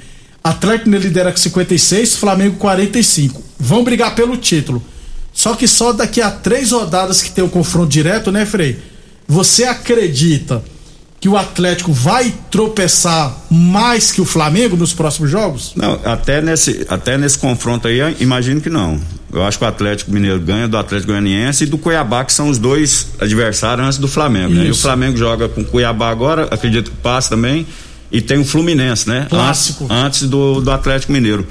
Atlético 0.51 0.91
lidera 0.91 1.31
com 1.31 1.39
56, 1.39 2.17
Flamengo 2.17 2.57
45. 2.57 3.43
Vão 3.59 3.85
brigar 3.85 4.15
pelo 4.15 4.37
título. 4.37 4.83
Só 5.33 5.55
que 5.55 5.69
só 5.69 5.93
daqui 5.93 6.21
a 6.21 6.31
três 6.31 6.73
rodadas 6.73 7.23
que 7.23 7.31
tem 7.31 7.45
o 7.45 7.49
confronto 7.49 7.89
direto, 7.89 8.33
né, 8.33 8.45
Frei? 8.45 8.79
Você 9.27 9.65
acredita 9.65 10.63
que 11.21 11.29
o 11.29 11.37
Atlético 11.37 11.93
vai 11.93 12.33
tropeçar 12.51 13.37
mais 13.51 14.13
que 14.13 14.21
o 14.21 14.25
Flamengo 14.25 14.77
nos 14.77 14.93
próximos 14.93 15.31
jogos? 15.31 15.73
Não, 15.75 16.01
até 16.05 16.41
nesse, 16.41 16.87
até 16.89 17.19
nesse 17.19 17.39
confronto 17.39 17.89
aí, 17.89 17.99
eu 17.99 18.15
imagino 18.21 18.61
que 18.61 18.71
não. 18.71 19.01
Eu 19.33 19.43
acho 19.45 19.59
que 19.59 19.65
o 19.65 19.69
Atlético 19.69 20.11
Mineiro 20.11 20.41
ganha 20.41 20.67
do 20.69 20.77
Atlético 20.79 21.13
Goianiense 21.13 21.65
e 21.65 21.67
do 21.67 21.77
Cuiabá, 21.77 22.25
que 22.25 22.33
são 22.33 22.49
os 22.49 22.57
dois 22.57 23.09
adversários 23.21 23.87
antes 23.87 23.99
do 23.99 24.09
Flamengo. 24.09 24.55
Né? 24.55 24.67
E 24.67 24.71
o. 24.71 24.75
Flamengo 24.75 25.17
joga 25.17 25.49
com 25.49 25.61
o 25.61 25.65
Cuiabá 25.65 26.09
agora, 26.09 26.45
acredito 26.51 26.91
que 26.91 26.97
passa 26.97 27.31
também. 27.31 27.67
E 28.11 28.21
tem 28.21 28.39
o 28.39 28.45
Fluminense, 28.45 29.09
né? 29.09 29.27
Clássico. 29.29 29.85
Antes, 29.85 29.97
antes 29.97 30.23
do, 30.29 30.61
do 30.61 30.71
Atlético 30.71 31.13
Mineiro. 31.13 31.47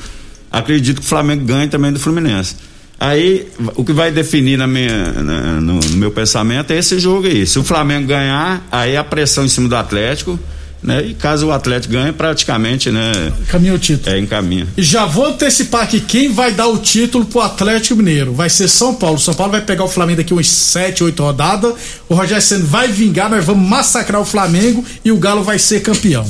Acredito 0.51 1.01
que 1.01 1.05
o 1.05 1.09
Flamengo 1.09 1.45
ganhe 1.45 1.67
também 1.67 1.91
do 1.91 1.99
Fluminense. 1.99 2.55
Aí, 2.99 3.47
o 3.75 3.83
que 3.85 3.93
vai 3.93 4.09
definir 4.11 4.57
na 4.57 4.65
minha, 4.65 5.11
na- 5.21 5.61
no, 5.61 5.79
no 5.79 5.97
meu 5.97 6.09
pensamento 6.09 6.71
é 6.71 6.77
esse 6.79 6.97
jogo 6.97 7.27
aí. 7.27 7.45
Se 7.45 7.59
o 7.59 7.63
Flamengo 7.63 8.07
ganhar, 8.07 8.65
aí 8.71 8.97
a 8.97 9.03
pressão 9.03 9.45
em 9.45 9.49
cima 9.49 9.69
do 9.69 9.75
Atlético, 9.75 10.39
né? 10.81 11.03
E 11.03 11.13
caso 11.13 11.47
o 11.47 11.51
Atlético 11.51 11.93
ganhe, 11.93 12.11
praticamente, 12.11 12.91
né? 12.91 13.31
Caminho 13.47 13.75
o 13.75 13.79
título. 13.79 14.15
É, 14.15 14.19
encaminha. 14.19 14.67
E 14.77 14.83
já 14.83 15.05
vou 15.05 15.25
antecipar 15.25 15.83
aqui 15.83 15.99
quem 15.99 16.31
vai 16.31 16.51
dar 16.51 16.67
o 16.67 16.77
título 16.77 17.25
pro 17.25 17.41
Atlético 17.41 17.95
Mineiro. 17.95 18.33
Vai 18.33 18.49
ser 18.49 18.67
São 18.67 18.93
Paulo. 18.93 19.19
São 19.19 19.33
Paulo 19.33 19.51
vai 19.51 19.61
pegar 19.61 19.83
o 19.83 19.89
Flamengo 19.89 20.17
daqui 20.17 20.33
uns 20.33 20.47
7, 20.47 21.03
8 21.03 21.23
rodadas. 21.23 21.73
O 22.07 22.15
Rogério 22.15 22.41
Senna 22.41 22.65
vai 22.65 22.87
vingar, 22.87 23.29
nós 23.29 23.43
vamos 23.43 23.67
massacrar 23.67 24.21
o 24.21 24.25
Flamengo 24.25 24.83
e 25.03 25.11
o 25.11 25.17
Galo 25.17 25.43
vai 25.43 25.59
ser 25.59 25.81
campeão. 25.81 26.25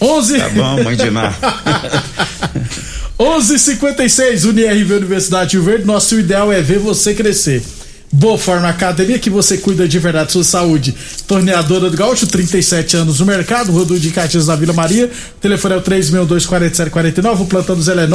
11 0.00 0.38
Tá 0.38 0.48
bom, 0.48 0.82
mãe 0.82 0.96
de 0.96 1.10
Ná. 1.10 1.32
11:56 3.18 4.44
UniRV 4.44 4.94
Universidade 4.94 5.50
de 5.50 5.56
Rio 5.56 5.66
Verde. 5.66 5.86
Nosso 5.86 6.18
ideal 6.18 6.52
é 6.52 6.60
ver 6.60 6.78
você 6.78 7.14
crescer. 7.14 7.62
Boa 8.12 8.38
Forma 8.38 8.68
Academia, 8.68 9.18
que 9.18 9.28
você 9.28 9.58
cuida 9.58 9.88
de 9.88 9.98
verdade 9.98 10.30
sua 10.32 10.44
saúde. 10.44 10.94
Torneadora 11.26 11.90
do 11.90 11.96
Gaúcho, 11.96 12.26
37 12.26 12.96
anos 12.96 13.18
no 13.18 13.26
mercado, 13.26 13.72
Rodul 13.72 13.98
de 13.98 14.10
Caxias 14.10 14.46
na 14.46 14.54
Vila 14.54 14.72
Maria. 14.72 15.10
O 15.36 15.40
telefone 15.40 15.74
é 15.74 15.78
o 15.78 15.82
362-4749, 15.82 17.40
o 17.40 17.46
plantão 17.46 17.74
do 17.74 17.82
Zé 17.82 17.92
é 17.92 18.06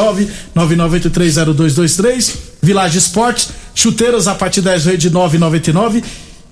999830223. 0.55 2.35
Village 2.61 2.97
Esportes, 2.97 3.49
chuteiras 3.75 4.27
a 4.27 4.35
partir 4.35 4.61
10 4.61 4.85
vezes 4.85 4.99
de 4.99 5.11
9,99. 5.11 6.01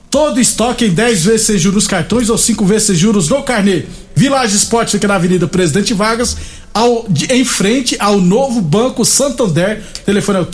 Todo 0.09 0.39
estoque 0.39 0.85
em 0.85 0.93
10 0.93 1.25
vezes 1.25 1.47
sem 1.47 1.57
juros 1.57 1.85
cartões 1.85 2.29
ou 2.29 2.37
5 2.37 2.65
vezes 2.65 2.87
sem 2.87 2.95
juros 2.95 3.27
no 3.29 3.43
carnê. 3.43 3.83
Village 4.15 4.55
Esportes 4.55 4.93
fica 4.93 5.07
na 5.07 5.15
Avenida 5.15 5.47
Presidente 5.47 5.93
Vargas, 5.93 6.35
ao, 6.73 7.05
de, 7.09 7.25
em 7.33 7.43
frente 7.45 7.95
ao 7.99 8.19
novo 8.19 8.61
Banco 8.61 9.03
Santander. 9.05 9.81
O 10.01 10.05
telefone 10.05 10.39
é 10.39 10.41
o 10.41 10.45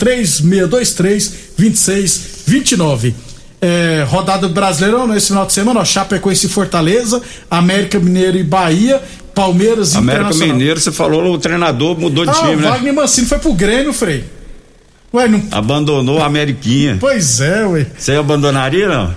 3623-2629. 1.58 3.14
É, 3.60 4.04
rodada 4.06 4.46
do 4.46 4.52
Brasileirão 4.52 5.06
nesse 5.06 5.28
final 5.28 5.46
de 5.46 5.52
semana, 5.54 5.80
ó, 5.80 5.84
Chapecoense 5.84 6.46
e 6.46 6.50
Fortaleza, 6.50 7.22
América 7.50 7.98
Mineiro 7.98 8.36
e 8.36 8.42
Bahia, 8.42 9.00
Palmeiras 9.34 9.94
e 9.94 9.96
América. 9.96 10.34
Mineiro, 10.34 10.78
você 10.78 10.92
falou, 10.92 11.32
o 11.32 11.38
treinador 11.38 11.98
mudou 11.98 12.26
de 12.26 12.30
Ah, 12.30 12.34
time, 12.34 12.56
o 12.56 12.60
né? 12.60 12.68
Wagner 12.68 12.92
Mancini 12.92 13.26
foi 13.26 13.38
pro 13.38 13.54
Grêmio, 13.54 13.94
Frei. 13.94 14.24
Ué, 15.14 15.28
não. 15.28 15.42
Abandonou 15.50 16.20
a 16.20 16.26
Ameriquinha. 16.26 16.98
Pois 17.00 17.40
é, 17.40 17.64
ué. 17.66 17.86
Você 17.96 18.12
abandonaria, 18.12 18.86
não? 18.88 19.14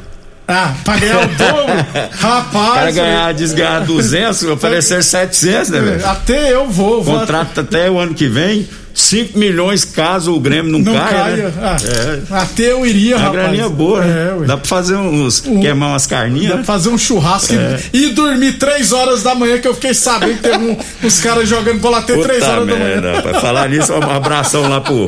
Ah, 0.47 0.73
pra 0.83 0.95
ganhar 0.97 1.17
o 1.23 1.27
dobro? 1.27 1.73
Rapaz. 2.19 2.71
O 2.71 2.73
cara 2.75 2.91
ganhar, 2.91 3.33
desganhar 3.33 3.83
200, 3.83 4.43
oferecer 4.43 5.03
700, 5.03 5.69
né, 5.71 5.79
velho? 5.81 6.05
Até 6.07 6.53
eu 6.53 6.67
vou. 6.69 7.03
vou 7.03 7.19
Contrato 7.19 7.59
até 7.59 7.91
o 7.91 7.99
ano 7.99 8.13
que 8.13 8.29
vem, 8.29 8.65
5 8.93 9.37
milhões 9.37 9.83
caso 9.83 10.33
o 10.33 10.39
Grêmio 10.39 10.71
não, 10.71 10.79
não 10.79 10.93
caia, 10.93 11.11
caia. 11.11 11.35
né? 11.49 11.53
Ah, 11.61 11.77
É. 11.83 12.33
Até 12.41 12.71
eu 12.71 12.85
iria, 12.85 13.17
Uma 13.17 13.25
rapaz. 13.25 13.43
graninha 13.43 13.67
boa, 13.69 14.01
né? 14.05 14.37
É. 14.41 14.45
Dá 14.45 14.55
pra 14.57 14.65
fazer 14.67 14.95
uns. 14.95 15.41
queimar 15.41 15.89
umas 15.89 16.07
carninhas. 16.07 16.47
Dá 16.49 16.55
né? 16.55 16.63
pra 16.63 16.73
fazer 16.73 16.89
um 16.89 16.97
churrasco 16.97 17.53
É. 17.53 17.79
e, 17.91 18.05
e 18.05 18.09
dormir 18.13 18.53
três 18.53 18.93
horas 18.93 19.21
da 19.23 19.35
manhã, 19.35 19.59
que 19.59 19.67
eu 19.67 19.73
fiquei 19.73 19.93
sabendo 19.93 20.35
que 20.37 20.43
teve 20.43 20.57
um, 20.63 20.77
uns 21.03 21.19
caras 21.19 21.47
jogando 21.49 21.79
bola 21.81 21.97
até 21.99 22.13
três 22.17 22.39
Puta 22.39 22.51
horas 22.53 22.67
da 22.67 22.75
merda, 22.75 23.01
manhã. 23.09 23.15
rapaz. 23.17 23.41
Falar 23.41 23.67
nisso, 23.67 23.91
um 23.93 24.11
abração 24.11 24.69
lá 24.69 24.79
pro. 24.79 25.07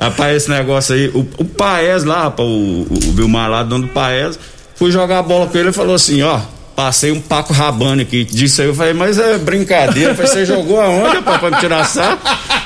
Rapaz, 0.00 0.36
esse 0.36 0.50
negócio 0.50 0.94
aí. 0.96 1.08
O, 1.14 1.20
o 1.38 1.44
Paes 1.44 2.02
lá, 2.02 2.24
rapaz, 2.24 2.46
o, 2.48 2.86
o 2.90 3.12
Vilmar 3.14 3.48
lá, 3.48 3.62
dono 3.62 3.86
do 3.86 3.92
Paes, 3.92 4.36
fui 4.76 4.90
jogar 4.90 5.18
a 5.18 5.22
bola 5.22 5.46
com 5.46 5.56
ele 5.58 5.70
e 5.70 5.72
falou 5.72 5.94
assim: 5.94 6.22
ó. 6.22 6.40
Passei 6.76 7.12
um 7.12 7.20
Paco 7.20 7.52
Rabane 7.52 8.02
aqui, 8.02 8.24
disse 8.24 8.60
aí, 8.60 8.66
eu 8.66 8.74
falei, 8.74 8.92
mas 8.92 9.16
é 9.16 9.38
brincadeira. 9.38 10.10
Eu 10.10 10.14
falei, 10.16 10.28
você 10.32 10.44
jogou 10.44 10.80
aonde, 10.80 11.14
rapaz, 11.18 11.38
pra 11.38 11.50
me 11.52 11.56
tirar 11.58 11.84
sarro? 11.84 12.18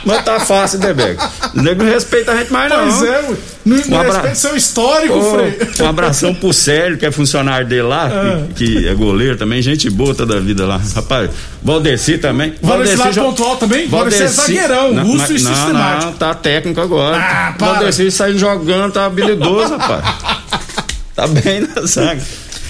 Mas 0.03 0.25
tá 0.25 0.41
fácil, 0.41 0.79
né, 0.79 0.95
Beco? 0.95 1.29
O 1.55 1.61
nego 1.61 1.85
não 1.85 1.91
respeita 1.93 2.33
a 2.33 2.37
gente 2.39 2.51
mais, 2.51 2.71
não. 2.71 2.79
Pois 2.85 3.03
é, 3.03 3.23
não, 3.67 3.77
não 3.77 3.97
Um 3.99 4.01
abra- 4.01 4.13
respeita 4.15 4.35
seu 4.37 4.57
histórico, 4.57 5.15
Ô, 5.15 5.35
Frei. 5.35 5.59
um 5.83 5.87
abração 5.91 6.35
pro 6.35 6.55
Célio, 6.55 6.97
que 6.97 7.05
é 7.05 7.11
funcionário 7.13 7.67
dele 7.67 7.83
lá, 7.83 8.11
que, 8.57 8.81
que 8.81 8.89
é 8.89 8.95
goleiro 8.95 9.37
também, 9.37 9.61
gente 9.61 9.91
boa 9.91 10.15
toda 10.15 10.39
a 10.39 10.41
vida 10.41 10.65
lá. 10.65 10.81
Rapaz, 10.95 11.29
Valdeci 11.63 12.17
também. 12.17 12.55
Valdeci 12.63 12.97
lá 12.97 13.11
jo- 13.11 13.21
pontual 13.25 13.57
também? 13.59 13.89
Valdeci 13.89 14.23
é 14.23 14.27
zagueirão, 14.29 14.91
não, 14.95 15.03
russo 15.05 15.35
e 15.35 15.43
não, 15.43 15.55
sistemático. 15.55 16.05
Não, 16.07 16.13
tá 16.15 16.33
técnico 16.33 16.81
agora. 16.81 17.19
Ah, 17.19 17.55
para. 17.59 17.73
Valdeci 17.75 18.11
saindo 18.11 18.39
jogando, 18.39 18.91
tá 18.95 19.05
habilidoso, 19.05 19.77
rapaz. 19.77 20.03
Tá 21.19 21.27
bem 21.27 21.61
na 21.75 21.83
zaga. 21.85 22.23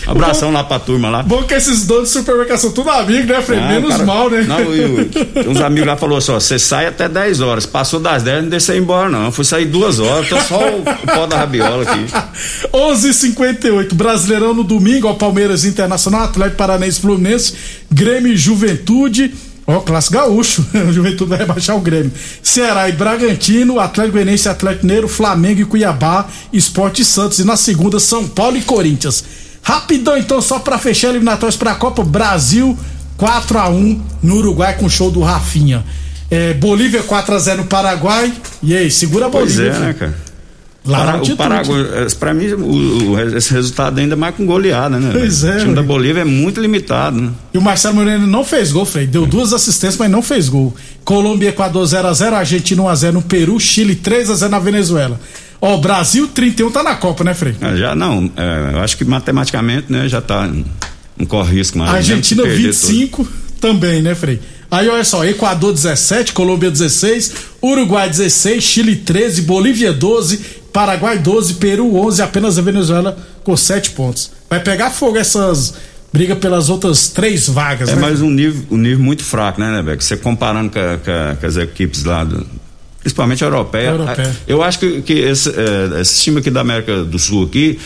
Um 0.06 0.12
abração 0.12 0.50
lá 0.50 0.64
pra 0.64 0.78
turma 0.78 1.10
lá. 1.10 1.22
Bom 1.22 1.42
que 1.42 1.52
esses 1.52 1.84
donos 1.84 2.08
de 2.08 2.14
supermercado 2.18 2.56
são 2.58 2.70
tudo 2.72 2.88
amigos, 2.88 3.26
né, 3.26 3.42
Frei? 3.42 3.58
Ah, 3.58 3.68
Menos 3.72 3.90
cara, 3.90 4.04
mal, 4.06 4.30
né? 4.30 4.42
Não, 4.48 4.74
e 4.74 4.80
o- 4.86 5.10
uns 5.50 5.60
amigos 5.60 5.86
lá 5.86 5.96
falaram 5.98 6.16
assim: 6.16 6.32
ó, 6.32 6.40
você 6.40 6.58
sai 6.58 6.86
até 6.86 7.06
10 7.10 7.42
horas. 7.42 7.66
Passou 7.66 8.00
das 8.00 8.22
10, 8.22 8.44
não 8.44 8.48
deixei 8.48 8.76
ir 8.76 8.78
embora, 8.78 9.10
não. 9.10 9.30
Fui 9.30 9.44
sair 9.44 9.66
duas 9.66 10.00
horas, 10.00 10.26
tô 10.28 10.40
só 10.40 10.60
o, 10.66 10.80
o 10.80 11.06
pó 11.14 11.26
da 11.26 11.36
rabiola 11.36 11.82
aqui. 11.82 12.06
11:58 12.72 13.92
Brasileirão 13.94 14.54
no 14.54 14.64
domingo, 14.64 15.08
ó, 15.08 15.12
Palmeiras 15.12 15.64
Internacional, 15.66 16.22
Atlético 16.24 16.56
Paranaense 16.56 17.00
Fluminense, 17.00 17.54
Grêmio 17.92 18.34
Juventude. 18.36 19.34
Ó, 19.70 19.80
classe 19.80 20.10
gaúcho, 20.10 20.64
o 20.88 20.92
Juventude 20.92 21.28
vai 21.28 21.38
rebaixar 21.38 21.76
o 21.76 21.80
Grêmio. 21.80 22.10
Ceará 22.42 22.88
e 22.88 22.92
Bragantino, 22.92 23.78
Atlético 23.78 24.14
Goianiense, 24.14 24.48
Atlético 24.48 24.86
Mineiro, 24.86 25.06
Flamengo 25.06 25.60
e 25.60 25.64
Cuiabá, 25.66 26.26
Esporte 26.50 27.02
e 27.02 27.04
Santos. 27.04 27.38
E 27.38 27.44
na 27.44 27.54
segunda, 27.54 28.00
São 28.00 28.26
Paulo 28.26 28.56
e 28.56 28.62
Corinthians. 28.62 29.22
Rapidão, 29.62 30.16
então, 30.16 30.40
só 30.40 30.58
pra 30.58 30.78
fechar 30.78 31.10
eliminatórios 31.10 31.56
pra 31.56 31.74
Copa, 31.74 32.02
Brasil 32.02 32.78
4 33.18 33.58
a 33.58 33.68
1 33.68 34.00
no 34.22 34.36
Uruguai 34.36 34.74
com 34.78 34.86
o 34.86 34.90
show 34.90 35.10
do 35.10 35.20
Rafinha. 35.20 35.84
É, 36.30 36.54
Bolívia 36.54 37.02
4 37.02 37.34
a 37.34 37.38
0 37.38 37.58
no 37.58 37.66
Paraguai. 37.68 38.32
E 38.62 38.74
aí, 38.74 38.90
segura 38.90 39.26
a 39.26 39.28
Pois 39.30 39.54
Bolívia. 39.56 39.70
é, 39.70 39.74
filho. 39.74 39.86
né, 39.86 39.92
cara? 39.94 40.27
Lá 40.88 41.04
Para, 41.04 41.22
o. 41.22 41.36
Paraguai, 41.36 41.80
eh, 41.82 42.06
pra 42.18 42.32
mim, 42.34 42.46
o, 42.52 43.12
o- 43.12 43.36
esse 43.36 43.52
resultado 43.52 43.98
ainda 43.98 44.14
é 44.14 44.16
mais 44.16 44.34
com 44.34 44.46
goleada, 44.46 44.98
né? 44.98 45.10
Pois 45.12 45.44
é, 45.44 45.56
O 45.56 45.60
time 45.60 45.74
da. 45.74 45.82
Bolívia 45.82 46.22
é 46.22 46.24
muito 46.24 46.60
limitado, 46.60 47.20
né? 47.20 47.30
E 47.52 47.58
o 47.58 47.60
Marcelo 47.60 47.94
Moreno 47.96 48.26
não 48.26 48.42
fez 48.44 48.72
gol, 48.72 48.84
Frei. 48.86 49.06
Deu 49.06 49.26
duas 49.26 49.52
assistências, 49.52 49.96
mas 49.98 50.10
não 50.10 50.22
fez 50.22 50.48
gol. 50.48 50.74
Colômbia, 51.04 51.50
Equador 51.50 51.84
0x0, 51.84 52.32
Argentina 52.32 52.82
1x0 52.82 53.12
no 53.12 53.22
Peru, 53.22 53.60
Chile 53.60 53.94
3x0 53.96 54.48
na 54.48 54.58
Venezuela. 54.58 55.20
Ó, 55.60 55.74
o 55.74 55.78
Brasil 55.80 56.26
31 56.28 56.70
tá 56.70 56.82
na 56.82 56.94
Copa, 56.94 57.22
né, 57.24 57.34
Frei? 57.34 57.54
Ah, 57.60 57.74
Já 57.76 57.94
não, 57.94 58.30
é, 58.36 58.74
eu 58.74 58.80
acho 58.80 58.96
que 58.96 59.04
matematicamente, 59.04 59.86
né, 59.92 60.08
já 60.08 60.20
tá. 60.20 60.48
Não 61.18 61.26
corre 61.26 61.56
risco 61.56 61.76
mais. 61.78 61.92
Argentina 61.92 62.42
de 62.44 62.48
perder 62.48 62.66
25 62.68 63.28
também, 63.60 64.00
né, 64.00 64.14
Frei? 64.14 64.40
Aí 64.70 64.86
olha 64.88 65.02
só, 65.02 65.24
Equador 65.24 65.72
17, 65.72 66.32
Colômbia 66.34 66.70
16, 66.70 67.32
Uruguai 67.62 68.08
16, 68.08 68.62
Chile 68.62 68.94
13, 68.96 69.42
Bolívia 69.42 69.92
12, 69.94 70.40
Paraguai 70.82 71.18
12, 71.18 71.54
Peru 71.54 71.96
11, 71.96 72.22
apenas 72.22 72.56
a 72.56 72.62
Venezuela 72.62 73.18
com 73.42 73.56
7 73.56 73.90
pontos. 73.90 74.30
Vai 74.48 74.60
pegar 74.60 74.90
fogo 74.90 75.18
essas 75.18 75.74
brigas 76.12 76.38
pelas 76.38 76.68
outras 76.70 77.08
três 77.08 77.48
vagas, 77.48 77.88
É 77.88 77.96
né? 77.96 78.00
mais 78.00 78.22
um 78.22 78.30
nível, 78.30 78.62
um 78.70 78.76
nível 78.76 79.00
muito 79.00 79.24
fraco, 79.24 79.60
né, 79.60 79.72
né, 79.72 79.82
Beck? 79.82 80.04
Você 80.04 80.16
comparando 80.16 80.70
com, 80.70 80.78
a- 80.78 80.96
com 80.98 81.10
a- 81.10 81.34
com 81.34 81.46
as 81.48 81.56
equipes 81.56 82.04
lá, 82.04 82.22
do- 82.22 82.46
principalmente 83.00 83.42
a 83.42 83.48
europeia. 83.48 83.88
Europeia. 83.88 84.36
Eu 84.46 84.62
acho 84.62 84.78
que, 84.78 85.02
que 85.02 85.14
esse, 85.14 85.48
é, 85.50 86.00
esse 86.00 86.20
time 86.22 86.38
aqui 86.38 86.48
da 86.48 86.60
América 86.60 87.02
do 87.02 87.18
Sul 87.18 87.46
aqui, 87.46 87.76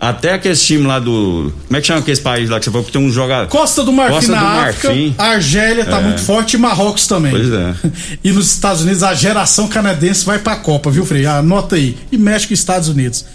até 0.00 0.32
aquele 0.32 0.56
time 0.56 0.86
lá 0.86 0.98
do. 0.98 1.52
Como 1.66 1.76
é 1.76 1.80
que 1.82 1.86
chama 1.86 2.00
aquele 2.00 2.20
país 2.20 2.48
lá 2.48 2.58
que 2.58 2.64
você 2.64 2.70
falou 2.70 2.86
que 2.86 2.90
tem 2.92 3.00
um 3.04 3.12
jogador. 3.12 3.48
Costa 3.48 3.84
do 3.84 3.92
Marfim 3.92 4.14
Costa 4.14 4.32
na 4.32 4.40
do 4.40 4.46
África, 4.68 4.88
Marfim. 4.88 5.14
Argélia 5.18 5.84
tá 5.84 5.98
É. 5.98 6.02
muito 6.02 6.22
forte 6.22 6.54
e 6.54 6.58
Marrocos 6.58 7.06
também. 7.06 7.30
Pois 7.32 7.52
é. 7.52 7.74
E 8.24 8.32
nos 8.32 8.50
Estados 8.50 8.80
Unidos 8.82 9.02
a 9.02 9.12
geração 9.12 9.68
canadense 9.68 10.24
vai 10.24 10.38
pra 10.38 10.56
Copa, 10.56 10.90
viu, 10.90 11.04
Frei? 11.04 11.26
Anota 11.26 11.76
aí. 11.76 11.98
E 12.10 12.16
México 12.16 12.52
e 12.52 12.54
Estados 12.54 12.88
Unidos. 12.88 13.26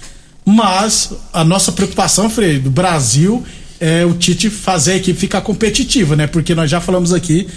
Mas 0.43 1.11
a 1.33 1.43
nossa 1.43 1.71
preocupação, 1.71 2.29
Frei, 2.29 2.59
do 2.59 2.69
Brasil 2.71 3.43
é 3.79 4.05
o 4.05 4.13
Tite 4.13 4.49
fazer 4.49 4.93
a 4.93 4.95
equipe 4.97 5.19
ficar 5.19 5.41
competitiva, 5.41 6.15
né? 6.15 6.27
Porque 6.27 6.55
nós 6.55 6.69
já 6.71 6.79
falamos 6.81 7.13
aqui, 7.13 7.47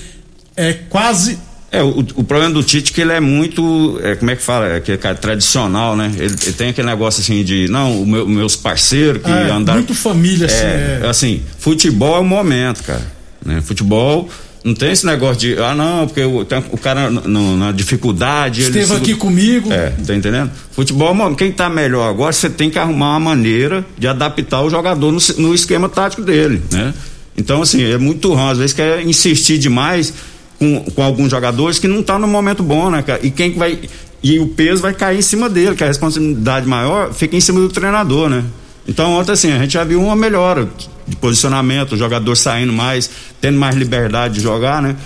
é 0.56 0.72
quase 0.72 1.38
É, 1.70 1.82
o, 1.82 1.98
o 2.14 2.24
problema 2.24 2.50
do 2.54 2.62
Tite 2.62 2.92
é 2.92 2.94
que 2.94 3.00
ele 3.02 3.12
é 3.12 3.20
muito, 3.20 4.00
é, 4.02 4.14
como 4.16 4.30
é 4.30 4.36
que 4.36 4.42
fala, 4.42 4.66
é 4.68 4.76
aquele 4.76 4.96
cara 4.96 5.14
tradicional, 5.14 5.94
né? 5.94 6.10
Ele, 6.16 6.34
ele 6.42 6.52
tem 6.54 6.70
aquele 6.70 6.86
negócio 6.88 7.20
assim 7.20 7.44
de, 7.44 7.68
não, 7.68 8.00
o 8.02 8.06
meu- 8.06 8.26
meus 8.26 8.56
parceiros 8.56 9.22
que 9.22 9.30
É, 9.30 9.50
andaram... 9.50 9.80
muito 9.80 9.94
família, 9.94 10.46
assim, 10.46 10.64
É, 10.64 11.00
é. 11.02 11.06
assim, 11.08 11.42
futebol 11.58 12.16
é 12.16 12.20
o 12.20 12.24
momento, 12.24 12.82
cara, 12.84 13.02
né? 13.44 13.60
Futebol 13.60 14.30
não 14.64 14.74
tem 14.74 14.90
esse 14.92 15.04
negócio 15.04 15.36
de, 15.40 15.58
ah 15.62 15.74
não, 15.74 16.06
porque 16.06 16.22
o, 16.24 16.42
tem- 16.44 16.64
o 16.72 16.78
cara 16.78 17.10
n- 17.10 17.20
n- 17.26 17.56
na 17.58 17.70
dificuldade... 17.70 18.62
ele 18.62 18.68
esteve 18.70 18.86
se- 18.86 18.94
aqui 18.94 19.14
comigo. 19.14 19.70
É, 19.70 19.90
tá 20.06 20.14
entendendo? 20.14 20.50
Futebol, 20.72 21.08
é 21.08 21.10
o 21.10 21.14
momento. 21.14 21.36
quem 21.36 21.52
tá 21.52 21.68
melhor 21.68 22.08
agora, 22.08 22.32
você 22.32 22.48
tem 22.48 22.70
que 22.70 22.78
arrumar 22.78 23.10
uma 23.10 23.20
maneira 23.20 23.84
de 23.98 24.08
adaptar 24.08 24.62
o 24.62 24.70
jogador 24.70 25.12
no, 25.12 25.18
no 25.36 25.54
esquema 25.54 25.86
tático 25.86 26.22
dele, 26.22 26.62
né? 26.72 26.94
Então, 27.36 27.60
assim, 27.60 27.82
é 27.84 27.98
muito 27.98 28.32
ruim, 28.32 28.50
às 28.50 28.56
vezes 28.58 28.72
quer 28.72 29.02
insistir 29.06 29.58
demais 29.58 30.14
com, 30.58 30.80
com 30.94 31.02
alguns 31.02 31.30
jogadores 31.30 31.78
que 31.78 31.86
não 31.88 32.00
estão 32.00 32.18
no 32.18 32.26
momento 32.28 32.62
bom, 32.62 32.90
né, 32.90 33.02
cara? 33.02 33.20
E 33.22 33.30
quem 33.30 33.52
que 33.52 33.58
vai. 33.58 33.78
E 34.22 34.38
o 34.40 34.48
peso 34.48 34.82
vai 34.82 34.92
cair 34.92 35.18
em 35.18 35.22
cima 35.22 35.48
dele, 35.48 35.76
que 35.76 35.84
a 35.84 35.86
responsabilidade 35.86 36.66
maior 36.66 37.12
fica 37.14 37.36
em 37.36 37.40
cima 37.40 37.60
do 37.60 37.68
treinador, 37.68 38.28
né? 38.28 38.44
Então, 38.86 39.12
ontem, 39.12 39.32
assim, 39.32 39.52
a 39.52 39.58
gente 39.58 39.74
já 39.74 39.84
viu 39.84 40.00
uma 40.02 40.16
melhora 40.16 40.68
de 41.06 41.14
posicionamento, 41.16 41.92
o 41.92 41.96
jogador 41.96 42.34
saindo 42.34 42.72
mais, 42.72 43.08
tendo 43.40 43.58
mais 43.58 43.76
liberdade 43.76 44.34
de 44.34 44.40
jogar, 44.40 44.82
né? 44.82 44.96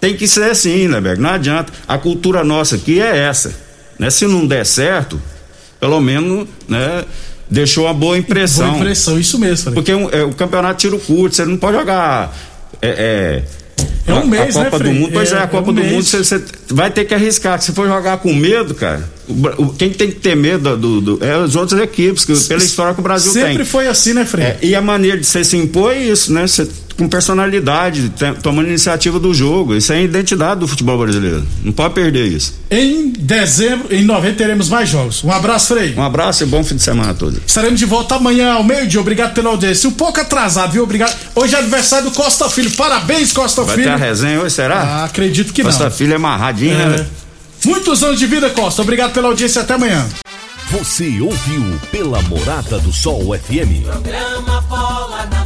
Tem 0.00 0.14
que 0.16 0.26
ser 0.28 0.50
assim, 0.50 0.88
né, 0.88 1.00
Berg? 1.00 1.20
Não 1.20 1.30
adianta. 1.30 1.72
A 1.88 1.98
cultura 1.98 2.44
nossa 2.44 2.76
aqui 2.76 3.00
é 3.00 3.16
essa. 3.18 3.52
Né? 3.98 4.08
Se 4.10 4.26
não 4.26 4.46
der 4.46 4.64
certo, 4.64 5.20
pelo 5.80 6.00
menos, 6.00 6.46
né, 6.68 7.04
deixou 7.50 7.84
uma 7.86 7.94
boa 7.94 8.16
impressão. 8.16 8.68
Boa 8.68 8.78
impressão, 8.78 9.18
isso 9.18 9.38
mesmo, 9.38 9.64
Frei. 9.64 9.74
Porque 9.74 9.92
um- 9.94 10.08
é, 10.10 10.22
o 10.22 10.32
campeonato 10.32 10.78
tiro 10.80 10.98
curto, 10.98 11.34
você 11.34 11.44
não 11.44 11.56
pode 11.56 11.76
jogar. 11.76 12.34
É, 12.80 12.88
É 12.88 13.42
um 14.14 14.18
a, 14.18 14.24
mês, 14.24 14.56
a 14.56 14.60
né, 14.60 14.64
Copa 14.70 14.78
do 14.78 14.84
Frei? 14.84 14.98
Mundo, 15.00 15.12
pois 15.12 15.32
é, 15.32 15.36
É, 15.36 15.38
a 15.38 15.46
Copa 15.46 15.56
é 15.68 15.70
um 15.70 15.74
do 15.74 15.80
mês. 15.80 15.92
Mundo 15.92 16.04
você, 16.04 16.42
vai 16.68 16.90
ter 16.90 17.04
que 17.04 17.14
arriscar. 17.14 17.60
Se 17.60 17.72
for 17.72 17.86
jogar 17.86 18.18
com 18.18 18.32
medo, 18.34 18.74
cara, 18.74 19.08
o 19.28 19.62
o- 19.64 19.72
quem 19.74 19.90
tem 19.90 20.08
que 20.10 20.16
ter 20.20 20.36
medo 20.36 20.76
do, 20.76 21.00
do- 21.00 21.24
é 21.24 21.32
as 21.34 21.54
outras 21.56 21.80
equipes, 21.80 22.24
que, 22.24 22.34
pela 22.48 22.62
história 22.62 22.94
que 22.94 23.00
o 23.00 23.02
Brasil 23.02 23.32
Sempre 23.32 23.56
tem. 23.56 23.64
foi 23.64 23.86
assim, 23.88 24.12
né, 24.12 24.24
Frei? 24.24 24.44
É, 24.44 24.58
e 24.62 24.74
a 24.74 24.80
maneira 24.80 25.18
de 25.18 25.26
você 25.26 25.42
se 25.44 25.56
impor 25.56 25.92
é 25.92 25.98
isso, 26.02 26.32
né? 26.32 26.46
Você 26.46 26.68
com 26.96 27.08
personalidade, 27.08 28.10
tomando 28.42 28.68
iniciativa 28.68 29.18
do 29.18 29.32
jogo. 29.34 29.74
Isso 29.74 29.92
é 29.92 29.96
a 29.96 30.02
identidade 30.02 30.60
do 30.60 30.68
futebol 30.68 30.98
brasileiro. 30.98 31.46
Não 31.62 31.72
pode 31.72 31.94
perder 31.94 32.26
isso. 32.26 32.54
Em 32.70 33.10
dezembro, 33.10 33.94
em 33.94 34.02
novembro, 34.04 34.36
teremos 34.36 34.68
mais 34.68 34.88
jogos. 34.88 35.22
Um 35.22 35.30
abraço, 35.30 35.74
Frei. 35.74 35.94
Um 35.96 36.02
abraço 36.02 36.42
e 36.42 36.46
bom 36.46 36.64
fim 36.64 36.76
de 36.76 36.82
semana 36.82 37.10
a 37.10 37.14
todos. 37.14 37.38
Estaremos 37.46 37.78
de 37.78 37.84
volta 37.84 38.16
amanhã 38.16 38.52
ao 38.54 38.64
meio-dia. 38.64 39.00
Obrigado 39.00 39.34
pela 39.34 39.50
audiência. 39.50 39.88
Um 39.88 39.92
pouco 39.92 40.20
atrasado, 40.20 40.72
viu? 40.72 40.82
Obrigado. 40.84 41.14
Hoje 41.34 41.54
é 41.54 41.58
aniversário 41.58 42.06
do 42.10 42.14
Costa 42.14 42.48
Filho. 42.48 42.70
Parabéns, 42.72 43.32
Costa 43.32 43.62
Vai 43.62 43.76
Filho. 43.76 43.88
ter 43.88 43.92
a 43.92 43.96
resenha 43.96 44.40
hoje, 44.40 44.54
será? 44.54 44.80
Ah, 44.80 45.04
acredito 45.04 45.52
que 45.52 45.62
Costa 45.62 45.84
não. 45.84 45.90
Filho 45.90 46.12
é 46.12 46.16
amarradinho, 46.16 46.76
né? 46.76 46.84
É. 46.84 46.88
velho? 46.88 47.06
Muitos 47.64 48.02
anos 48.02 48.18
de 48.18 48.26
vida, 48.26 48.48
Costa. 48.50 48.82
Obrigado 48.82 49.12
pela 49.12 49.28
audiência. 49.28 49.62
Até 49.62 49.74
amanhã. 49.74 50.06
Você 50.70 51.20
ouviu 51.20 51.64
pela 51.92 52.20
Morada 52.22 52.78
do 52.80 52.92
Sol 52.92 53.36
FM. 53.38 53.84
Programa 53.84 54.60
Bola 54.62 55.28
na 55.30 55.45